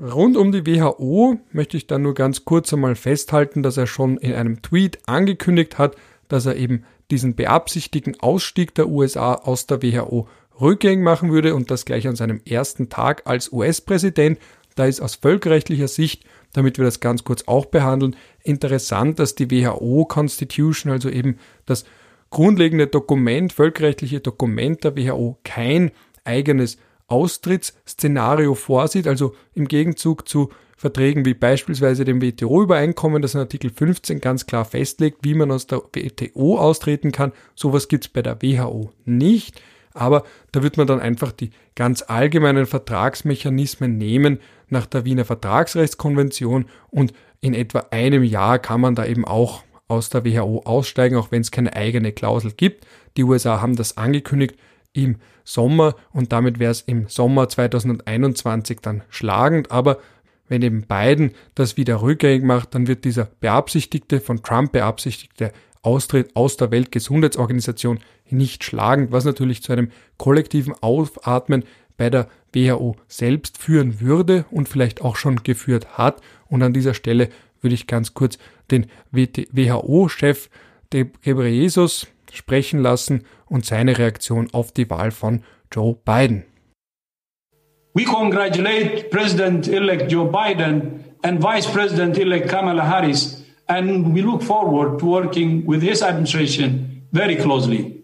[0.00, 4.16] Rund um die WHO möchte ich dann nur ganz kurz einmal festhalten, dass er schon
[4.16, 5.94] in einem Tweet angekündigt hat,
[6.28, 10.28] dass er eben diesen beabsichtigten Ausstieg der USA aus der WHO
[10.60, 14.38] rückgängig machen würde und das gleich an seinem ersten Tag als US-Präsident.
[14.76, 19.50] Da ist aus völkerrechtlicher Sicht, damit wir das ganz kurz auch behandeln, interessant, dass die
[19.50, 21.84] WHO Constitution, also eben das
[22.30, 25.90] grundlegende Dokument, völkerrechtliche Dokument der WHO, kein
[26.24, 30.50] eigenes Austrittsszenario vorsieht, also im Gegenzug zu
[30.80, 35.66] Verträgen wie beispielsweise dem WTO-Übereinkommen, das in Artikel 15 ganz klar festlegt, wie man aus
[35.66, 37.32] der WTO austreten kann.
[37.54, 39.60] Sowas gibt es bei der WHO nicht,
[39.92, 44.38] aber da wird man dann einfach die ganz allgemeinen Vertragsmechanismen nehmen
[44.70, 47.12] nach der Wiener Vertragsrechtskonvention und
[47.42, 51.42] in etwa einem Jahr kann man da eben auch aus der WHO aussteigen, auch wenn
[51.42, 52.86] es keine eigene Klausel gibt.
[53.18, 54.54] Die USA haben das angekündigt
[54.94, 59.98] im Sommer und damit wäre es im Sommer 2021 dann schlagend, aber
[60.50, 66.34] wenn eben Biden das wieder rückgängig macht, dann wird dieser beabsichtigte, von Trump beabsichtigte Austritt
[66.34, 71.64] aus der Weltgesundheitsorganisation nicht schlagend, was natürlich zu einem kollektiven Aufatmen
[71.96, 76.20] bei der WHO selbst führen würde und vielleicht auch schon geführt hat.
[76.48, 77.28] Und an dieser Stelle
[77.60, 78.36] würde ich ganz kurz
[78.70, 80.50] den WHO-Chef
[80.90, 86.44] Ghebreyesus sprechen lassen und seine Reaktion auf die Wahl von Joe Biden.
[87.92, 95.06] We congratulate President-elect Joe Biden and Vice President-elect Kamala Harris, and we look forward to
[95.06, 98.02] working with his administration very closely.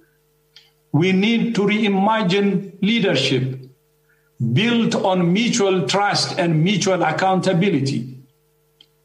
[0.92, 3.60] We need to reimagine leadership
[4.52, 8.18] built on mutual trust and mutual accountability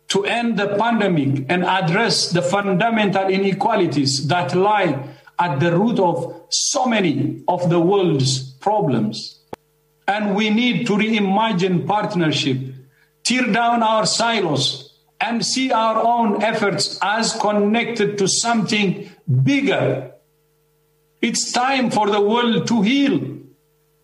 [0.09, 5.07] to end the pandemic and address the fundamental inequalities that lie
[5.39, 9.40] at the root of so many of the world's problems.
[10.07, 12.57] And we need to reimagine partnership,
[13.23, 19.09] tear down our silos, and see our own efforts as connected to something
[19.43, 20.11] bigger.
[21.21, 23.37] It's time for the world to heal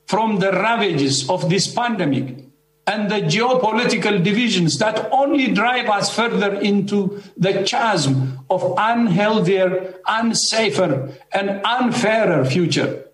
[0.06, 2.46] from the ravages of this pandemic
[2.86, 11.14] and the geopolitical divisions that only drive us further into the chasm of unhealthier, unsafer
[11.34, 13.07] and unfairer future.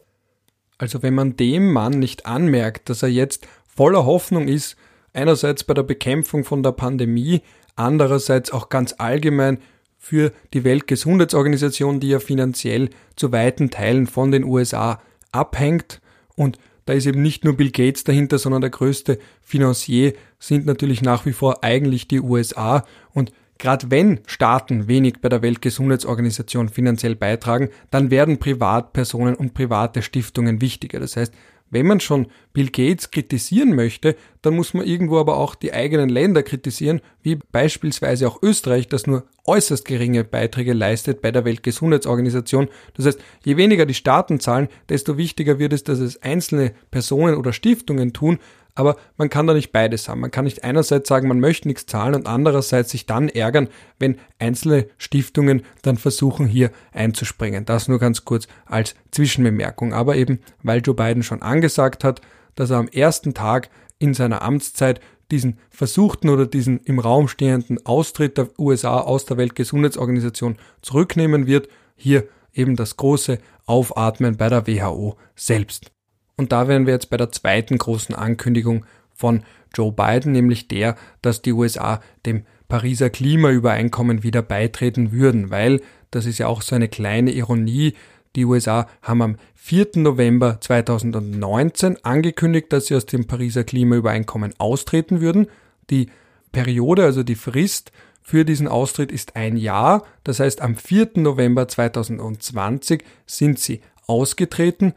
[0.84, 4.76] Also wenn man dem Mann nicht anmerkt, dass er jetzt voller Hoffnung ist,
[5.14, 7.42] einerseits bei der Bekämpfung von der Pandemie,
[7.78, 9.60] andererseits auch ganz allgemein
[9.98, 16.02] für die Weltgesundheitsorganisation, die ja finanziell zu weiten Teilen von den USA abhängt
[16.36, 21.02] und da ist eben nicht nur Bill Gates dahinter, sondern der größte Financier sind natürlich
[21.02, 22.86] nach wie vor eigentlich die USA.
[23.14, 23.32] Und
[23.64, 30.60] gerade wenn Staaten wenig bei der Weltgesundheitsorganisation finanziell beitragen, dann werden Privatpersonen und private Stiftungen
[30.60, 31.00] wichtiger.
[31.00, 31.34] Das heißt,
[31.70, 36.10] wenn man schon Bill Gates kritisieren möchte, dann muss man irgendwo aber auch die eigenen
[36.10, 42.68] Länder kritisieren, wie beispielsweise auch Österreich, das nur äußerst geringe Beiträge leistet bei der Weltgesundheitsorganisation.
[42.96, 47.36] Das heißt, je weniger die Staaten zahlen, desto wichtiger wird es, dass es einzelne Personen
[47.36, 48.40] oder Stiftungen tun,
[48.76, 50.22] aber man kann da nicht beides haben.
[50.22, 53.70] Man kann nicht einerseits sagen, man möchte nichts zahlen und andererseits sich dann ärgern,
[54.00, 57.66] wenn einzelne Stiftungen dann versuchen, hier einzuspringen.
[57.66, 59.94] Das nur ganz kurz als Zwischenbemerkung.
[59.94, 62.22] Aber eben, weil Joe Biden schon angesagt hat,
[62.56, 63.70] dass er am ersten Tag
[64.00, 65.00] in seiner Amtszeit
[65.32, 71.70] diesen versuchten oder diesen im Raum stehenden Austritt der USA aus der Weltgesundheitsorganisation zurücknehmen wird,
[71.96, 75.93] hier eben das große Aufatmen bei der WHO selbst.
[76.38, 79.44] Und da wären wir jetzt bei der zweiten großen Ankündigung von
[79.76, 85.82] Joe Biden, nämlich der, dass die USA dem Pariser Klimaübereinkommen wieder beitreten würden, weil,
[86.12, 87.94] das ist ja auch so eine kleine Ironie,
[88.36, 89.90] die USA haben am 4.
[89.98, 95.48] November 2019 angekündigt, dass sie aus dem Pariser Klimaübereinkommen austreten würden.
[95.92, 96.10] Die
[96.52, 97.92] Periode, also die Frist
[98.24, 100.04] für diesen Austritt ist ein Jahr.
[100.24, 101.12] Das heißt, am 4.
[101.16, 104.94] November 2020 sind sie ausgetreten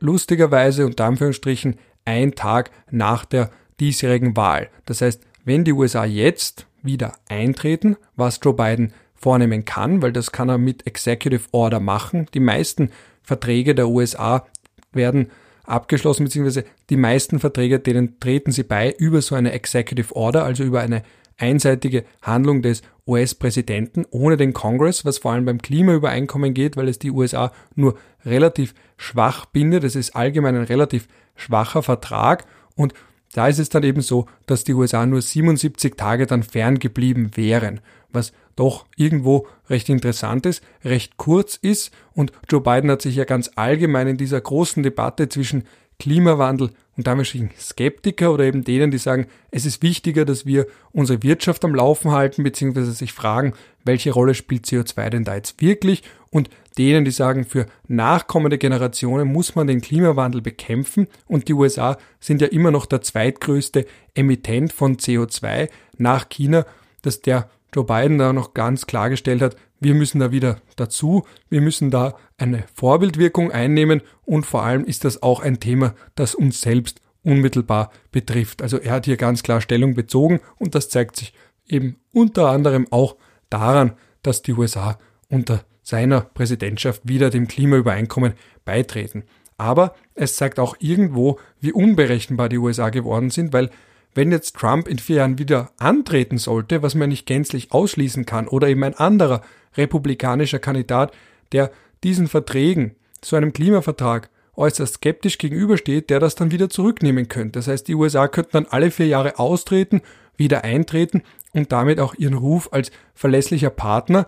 [0.00, 4.68] lustigerweise unter Anführungsstrichen ein Tag nach der diesjährigen Wahl.
[4.86, 10.32] Das heißt, wenn die USA jetzt wieder eintreten, was Joe Biden vornehmen kann, weil das
[10.32, 12.26] kann er mit Executive Order machen.
[12.34, 12.90] Die meisten
[13.22, 14.46] Verträge der USA
[14.92, 15.30] werden
[15.64, 20.64] abgeschlossen, beziehungsweise die meisten Verträge, denen treten sie bei über so eine Executive Order, also
[20.64, 21.02] über eine
[21.40, 26.98] einseitige Handlung des US-Präsidenten ohne den Kongress, was vor allem beim Klimaübereinkommen geht, weil es
[26.98, 29.84] die USA nur relativ schwach bindet.
[29.84, 32.44] Es ist allgemein ein relativ schwacher Vertrag
[32.76, 32.94] und
[33.32, 37.80] da ist es dann eben so, dass die USA nur 77 Tage dann ferngeblieben wären,
[38.12, 43.24] was doch irgendwo recht interessant ist, recht kurz ist und Joe Biden hat sich ja
[43.24, 45.64] ganz allgemein in dieser großen Debatte zwischen
[46.00, 46.70] Klimawandel
[47.00, 51.64] und damit Skeptiker oder eben denen, die sagen, es ist wichtiger, dass wir unsere Wirtschaft
[51.64, 53.54] am Laufen halten, beziehungsweise sich fragen,
[53.86, 56.02] welche Rolle spielt CO2 denn da jetzt wirklich?
[56.28, 61.06] Und denen, die sagen, für nachkommende Generationen muss man den Klimawandel bekämpfen.
[61.26, 66.66] Und die USA sind ja immer noch der zweitgrößte Emittent von CO2 nach China,
[67.00, 71.60] dass der Joe Biden da noch ganz klargestellt hat, wir müssen da wieder dazu, wir
[71.60, 76.60] müssen da eine Vorbildwirkung einnehmen und vor allem ist das auch ein Thema, das uns
[76.60, 78.62] selbst unmittelbar betrifft.
[78.62, 81.32] Also er hat hier ganz klar Stellung bezogen und das zeigt sich
[81.66, 83.16] eben unter anderem auch
[83.48, 89.24] daran, dass die USA unter seiner Präsidentschaft wieder dem Klimaübereinkommen beitreten.
[89.56, 93.70] Aber es zeigt auch irgendwo, wie unberechenbar die USA geworden sind, weil
[94.14, 98.48] wenn jetzt Trump in vier Jahren wieder antreten sollte, was man nicht gänzlich ausschließen kann,
[98.48, 99.42] oder eben ein anderer
[99.76, 101.12] republikanischer Kandidat,
[101.52, 101.70] der
[102.02, 107.58] diesen Verträgen, so einem Klimavertrag, äußerst skeptisch gegenübersteht, der das dann wieder zurücknehmen könnte.
[107.58, 110.02] Das heißt, die USA könnten dann alle vier Jahre austreten,
[110.36, 114.26] wieder eintreten und damit auch ihren Ruf als verlässlicher Partner,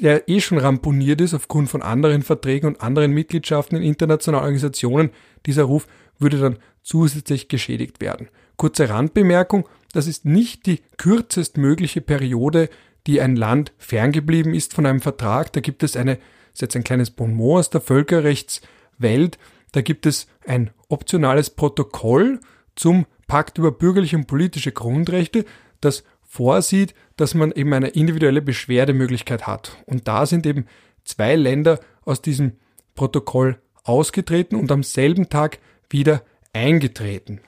[0.00, 5.10] der eh schon ramponiert ist aufgrund von anderen Verträgen und anderen Mitgliedschaften in internationalen Organisationen,
[5.46, 5.86] dieser Ruf
[6.18, 8.28] würde dann zusätzlich geschädigt werden.
[8.60, 12.68] Kurze Randbemerkung, das ist nicht die kürzestmögliche Periode,
[13.06, 15.50] die ein Land ferngeblieben ist von einem Vertrag.
[15.54, 16.24] Da gibt es eine, das
[16.56, 19.38] ist jetzt ein kleines Bonmot aus der Völkerrechtswelt,
[19.72, 22.38] da gibt es ein optionales Protokoll
[22.76, 25.46] zum Pakt über bürgerliche und politische Grundrechte,
[25.80, 29.78] das vorsieht, dass man eben eine individuelle Beschwerdemöglichkeit hat.
[29.86, 30.66] Und da sind eben
[31.06, 32.58] zwei Länder aus diesem
[32.94, 37.40] Protokoll ausgetreten und am selben Tag wieder eingetreten.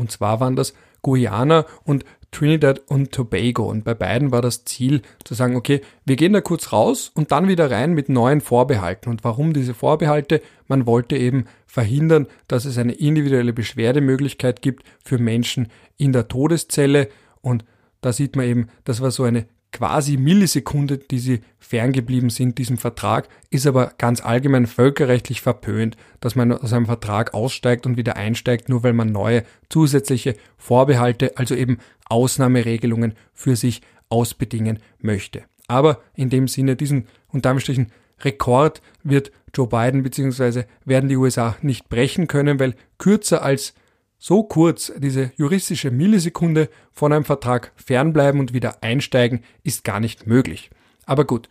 [0.00, 0.72] Und zwar waren das
[1.02, 3.68] Guyana und Trinidad und Tobago.
[3.68, 7.32] Und bei beiden war das Ziel zu sagen, okay, wir gehen da kurz raus und
[7.32, 9.10] dann wieder rein mit neuen Vorbehalten.
[9.10, 10.40] Und warum diese Vorbehalte?
[10.68, 17.08] Man wollte eben verhindern, dass es eine individuelle Beschwerdemöglichkeit gibt für Menschen in der Todeszelle.
[17.42, 17.64] Und
[18.00, 22.78] da sieht man eben, das war so eine quasi Millisekunde, die sie ferngeblieben sind diesem
[22.78, 28.16] Vertrag, ist aber ganz allgemein völkerrechtlich verpönt, dass man aus einem Vertrag aussteigt und wieder
[28.16, 35.44] einsteigt, nur weil man neue zusätzliche Vorbehalte, also eben Ausnahmeregelungen für sich ausbedingen möchte.
[35.68, 37.92] Aber in dem Sinne, diesen unter Anführungsstrichen
[38.22, 40.64] Rekord wird Joe Biden bzw.
[40.84, 43.74] werden die USA nicht brechen können, weil kürzer als
[44.20, 50.26] so kurz diese juristische Millisekunde von einem Vertrag fernbleiben und wieder einsteigen, ist gar nicht
[50.26, 50.70] möglich.
[51.06, 51.48] Aber gut,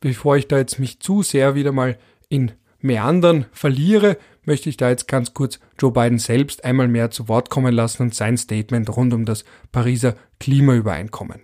[0.00, 1.96] bevor ich da jetzt mich zu sehr wieder mal
[2.28, 7.28] in Meandern verliere, möchte ich da jetzt ganz kurz Joe Biden selbst einmal mehr zu
[7.28, 11.40] Wort kommen lassen und sein Statement rund um das Pariser Klimaübereinkommen.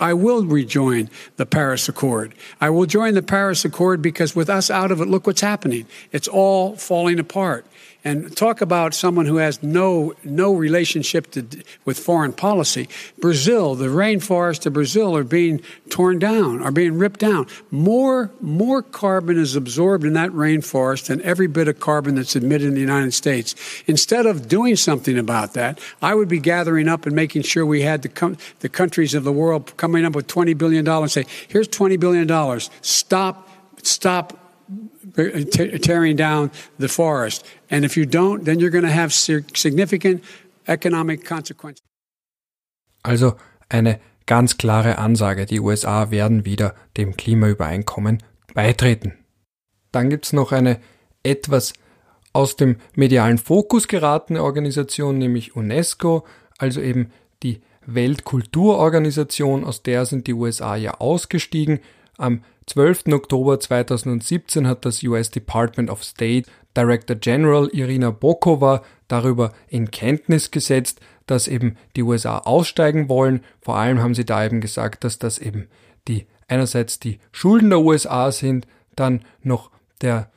[0.00, 2.32] I will rejoin the Paris Accord.
[2.60, 5.86] I will join the Paris Accord because with us out of it, look what's happening.
[6.12, 7.64] It's all falling apart.
[8.06, 11.46] And talk about someone who has no no relationship to,
[11.86, 12.86] with foreign policy.
[13.18, 17.46] Brazil, the rainforests of Brazil are being torn down, are being ripped down.
[17.70, 22.68] More more carbon is absorbed in that rainforest than every bit of carbon that's emitted
[22.68, 23.54] in the United States.
[23.86, 27.82] Instead of doing something about that, I would be gathering up and making sure we
[27.82, 31.12] had the com- the countries of the world coming up with twenty billion dollars.
[31.14, 32.68] Say, here's twenty billion dollars.
[32.82, 33.48] Stop
[33.82, 34.43] stop
[35.82, 37.44] tearing down the forest.
[37.70, 40.22] And if you don't, then you're going to have significant
[40.66, 41.82] economic consequences.
[43.02, 43.34] Also
[43.68, 48.22] eine ganz klare Ansage, die USA werden wieder dem Klimaübereinkommen
[48.54, 49.12] beitreten.
[49.92, 50.80] Dann gibt es noch eine
[51.22, 51.74] etwas
[52.32, 56.26] aus dem medialen Fokus geratene Organisation, nämlich UNESCO,
[56.58, 57.10] also eben
[57.42, 61.80] die Weltkulturorganisation, aus der sind die USA ja ausgestiegen.
[62.16, 63.12] Am 12.
[63.12, 70.50] Oktober 2017 hat das US Department of State Director General Irina Bokova darüber in Kenntnis
[70.50, 73.40] gesetzt, dass eben die USA aussteigen wollen.
[73.60, 75.68] Vor allem haben sie da eben gesagt, dass das eben
[76.08, 79.70] die einerseits die Schulden der USA sind, dann noch
[80.02, 80.30] der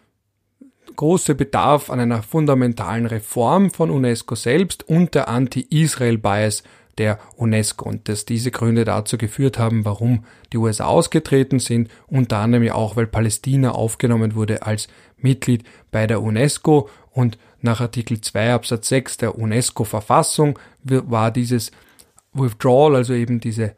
[0.96, 6.64] große Bedarf an einer fundamentalen Reform von UNESCO selbst und der Anti-Israel-Bias
[6.98, 12.38] der UNESCO und dass diese Gründe dazu geführt haben, warum die USA ausgetreten sind, unter
[12.38, 14.88] anderem ja auch, weil Palästina aufgenommen wurde als
[15.18, 21.72] Mitglied bei der UNESCO und nach Artikel 2 Absatz 6 der UNESCO-Verfassung war dieses
[22.34, 23.76] Withdrawal, also eben diese,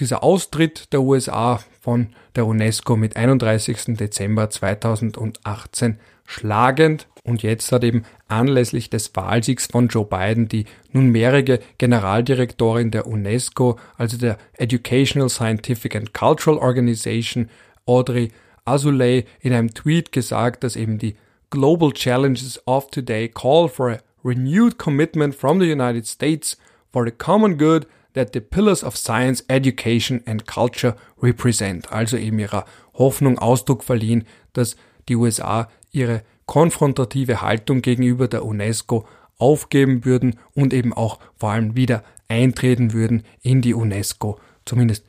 [0.00, 3.96] dieser Austritt der USA von der UNESCO mit 31.
[3.96, 5.98] Dezember 2018
[6.28, 13.06] schlagend und jetzt hat eben anlässlich des Wahlsiegs von Joe Biden die nunmehrige Generaldirektorin der
[13.06, 17.48] UNESCO, also der Educational, Scientific and Cultural Organization,
[17.86, 18.30] Audrey
[18.66, 21.16] Azoulay, in einem Tweet gesagt, dass eben die
[21.48, 26.58] Global Challenges of today call for a renewed commitment from the United States
[26.92, 31.90] for the common good that the pillars of science, education and culture represent.
[31.90, 34.76] Also eben ihrer Hoffnung Ausdruck verliehen, dass
[35.08, 39.06] die USA ihre konfrontative Haltung gegenüber der UNESCO
[39.38, 44.38] aufgeben würden und eben auch vor allem wieder eintreten würden in die UNESCO.
[44.64, 45.04] Zumindest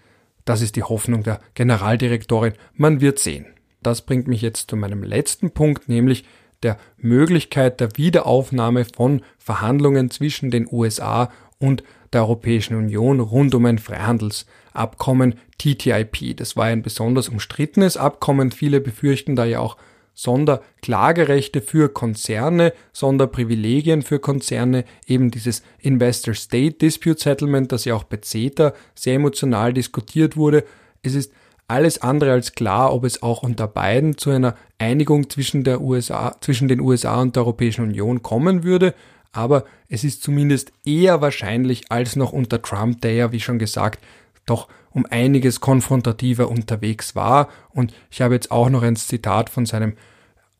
[0.45, 2.53] das ist die Hoffnung der Generaldirektorin.
[2.73, 3.45] Man wird sehen.
[3.83, 6.25] Das bringt mich jetzt zu meinem letzten Punkt, nämlich
[6.63, 13.65] der Möglichkeit der Wiederaufnahme von Verhandlungen zwischen den USA und der Europäischen Union rund um
[13.65, 16.35] ein Freihandelsabkommen TTIP.
[16.37, 18.51] Das war ein besonders umstrittenes Abkommen.
[18.51, 19.77] Viele befürchten da ja auch
[20.21, 28.17] Sonderklagerechte für Konzerne, Sonderprivilegien für Konzerne, eben dieses Investor-State Dispute Settlement, das ja auch bei
[28.17, 30.65] CETA sehr emotional diskutiert wurde.
[31.03, 31.31] Es ist
[31.69, 36.35] alles andere als klar, ob es auch unter beiden zu einer Einigung zwischen, der USA,
[36.41, 38.95] zwischen den USA und der Europäischen Union kommen würde,
[39.31, 44.03] aber es ist zumindest eher wahrscheinlich als noch unter Trump, der ja, wie schon gesagt,
[44.45, 47.49] doch um einiges konfrontativer unterwegs war.
[47.69, 49.93] Und ich habe jetzt auch noch ein Zitat von seinem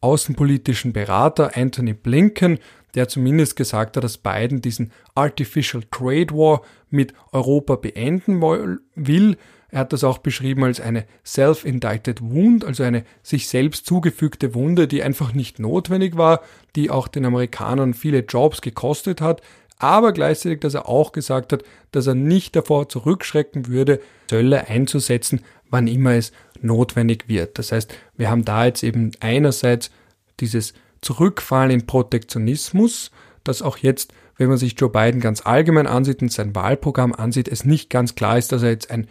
[0.02, 2.60] außenpolitischen Berater Anthony Blinken,
[2.96, 8.42] der zumindest gesagt hat, dass Biden diesen Artificial Trade War mit Europa beenden
[8.96, 9.38] will.
[9.72, 14.88] Er hat das auch beschrieben als eine self-indicted wound, also eine sich selbst zugefügte Wunde,
[14.88, 16.42] die einfach nicht notwendig war,
[16.76, 19.42] die auch den Amerikanern viele Jobs gekostet hat,
[19.80, 25.42] aber gleichzeitig, dass er auch gesagt hat, dass er nicht davor zurückschrecken würde, Zölle einzusetzen,
[25.70, 27.58] wann immer es notwendig wird.
[27.58, 29.90] Das heißt, wir haben da jetzt eben einerseits
[30.42, 33.12] dieses Zurückfallen in Protektionismus,
[33.46, 37.48] das auch jetzt, wenn man sich Joe Biden ganz allgemein ansieht und sein Wahlprogramm ansieht,
[37.48, 39.08] es nicht ganz klar ist, dass er jetzt ein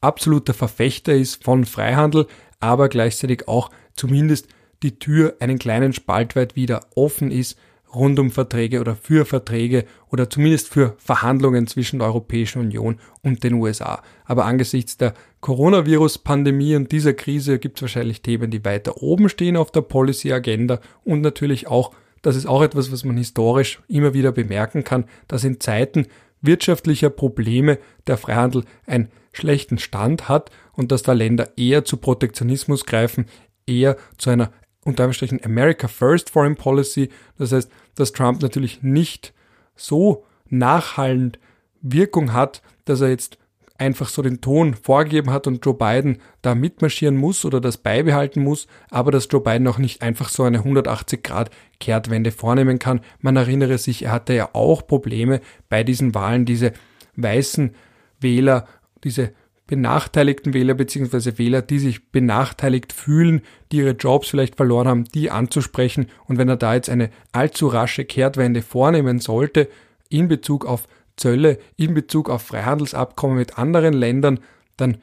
[0.00, 2.26] absoluter Verfechter ist von Freihandel,
[2.60, 4.48] aber gleichzeitig auch zumindest
[4.82, 7.58] die Tür einen kleinen Spalt weit wieder offen ist
[7.94, 13.44] rund um Verträge oder für Verträge oder zumindest für Verhandlungen zwischen der Europäischen Union und
[13.44, 14.02] den USA.
[14.24, 19.56] Aber angesichts der Coronavirus-Pandemie und dieser Krise gibt es wahrscheinlich Themen, die weiter oben stehen
[19.56, 24.32] auf der Policy-Agenda und natürlich auch, das ist auch etwas, was man historisch immer wieder
[24.32, 26.06] bemerken kann, dass in Zeiten
[26.40, 32.84] wirtschaftlicher Probleme der Freihandel einen schlechten Stand hat und dass da Länder eher zu Protektionismus
[32.84, 33.26] greifen,
[33.66, 34.52] eher zu einer
[34.88, 37.10] unter Anführungsstrichen America First Foreign Policy.
[37.36, 39.32] Das heißt, dass Trump natürlich nicht
[39.76, 41.38] so nachhallend
[41.80, 43.38] Wirkung hat, dass er jetzt
[43.76, 48.42] einfach so den Ton vorgegeben hat und Joe Biden da mitmarschieren muss oder das beibehalten
[48.42, 53.02] muss, aber dass Joe Biden auch nicht einfach so eine 180 Grad Kehrtwende vornehmen kann.
[53.20, 56.72] Man erinnere sich, er hatte ja auch Probleme bei diesen Wahlen, diese
[57.14, 57.72] weißen
[58.20, 58.66] Wähler,
[59.04, 59.32] diese
[59.68, 61.38] benachteiligten Wähler bzw.
[61.38, 66.08] Wähler, die sich benachteiligt fühlen, die ihre Jobs vielleicht verloren haben, die anzusprechen.
[66.24, 69.68] Und wenn er da jetzt eine allzu rasche Kehrtwende vornehmen sollte,
[70.08, 74.40] in Bezug auf Zölle, in Bezug auf Freihandelsabkommen mit anderen Ländern,
[74.76, 74.98] dann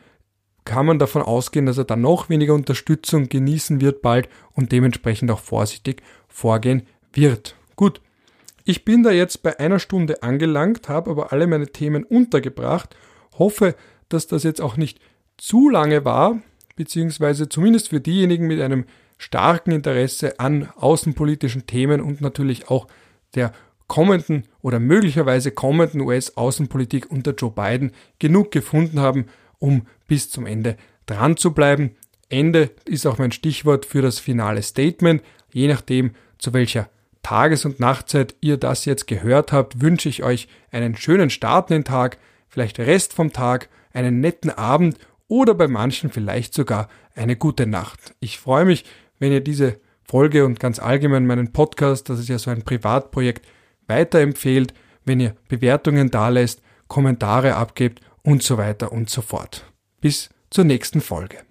[0.66, 5.30] kann man davon ausgehen, dass er dann noch weniger Unterstützung genießen wird bald und dementsprechend
[5.30, 7.55] auch vorsichtig vorgehen wird.
[7.76, 8.01] Gut,
[8.63, 12.95] ich bin da jetzt bei einer Stunde angelangt, habe aber alle meine Themen untergebracht,
[13.38, 13.76] hoffe,
[14.09, 14.99] dass das jetzt auch nicht
[15.37, 16.41] zu lange war,
[16.75, 18.85] beziehungsweise zumindest für diejenigen mit einem
[19.17, 22.87] starken Interesse an außenpolitischen Themen und natürlich auch
[23.35, 23.53] der
[23.87, 29.27] kommenden oder möglicherweise kommenden US-Außenpolitik unter Joe Biden genug gefunden haben,
[29.59, 30.75] um bis zum Ende
[31.05, 31.91] dran zu bleiben.
[32.29, 35.21] Ende ist auch mein Stichwort für das finale Statement.
[35.53, 36.89] Je nachdem, zu welcher
[37.21, 41.77] Tages- und Nachtzeit ihr das jetzt gehört habt, wünsche ich euch einen schönen Start in
[41.77, 42.17] den Tag,
[42.49, 48.13] vielleicht Rest vom Tag einen netten Abend oder bei manchen vielleicht sogar eine gute Nacht.
[48.19, 48.85] Ich freue mich,
[49.19, 53.47] wenn ihr diese Folge und ganz allgemein meinen Podcast, das ist ja so ein Privatprojekt,
[53.87, 54.73] weiterempfehlt,
[55.03, 59.65] wenn ihr Bewertungen dalässt, Kommentare abgebt und so weiter und so fort.
[60.01, 61.44] Bis zur nächsten Folge.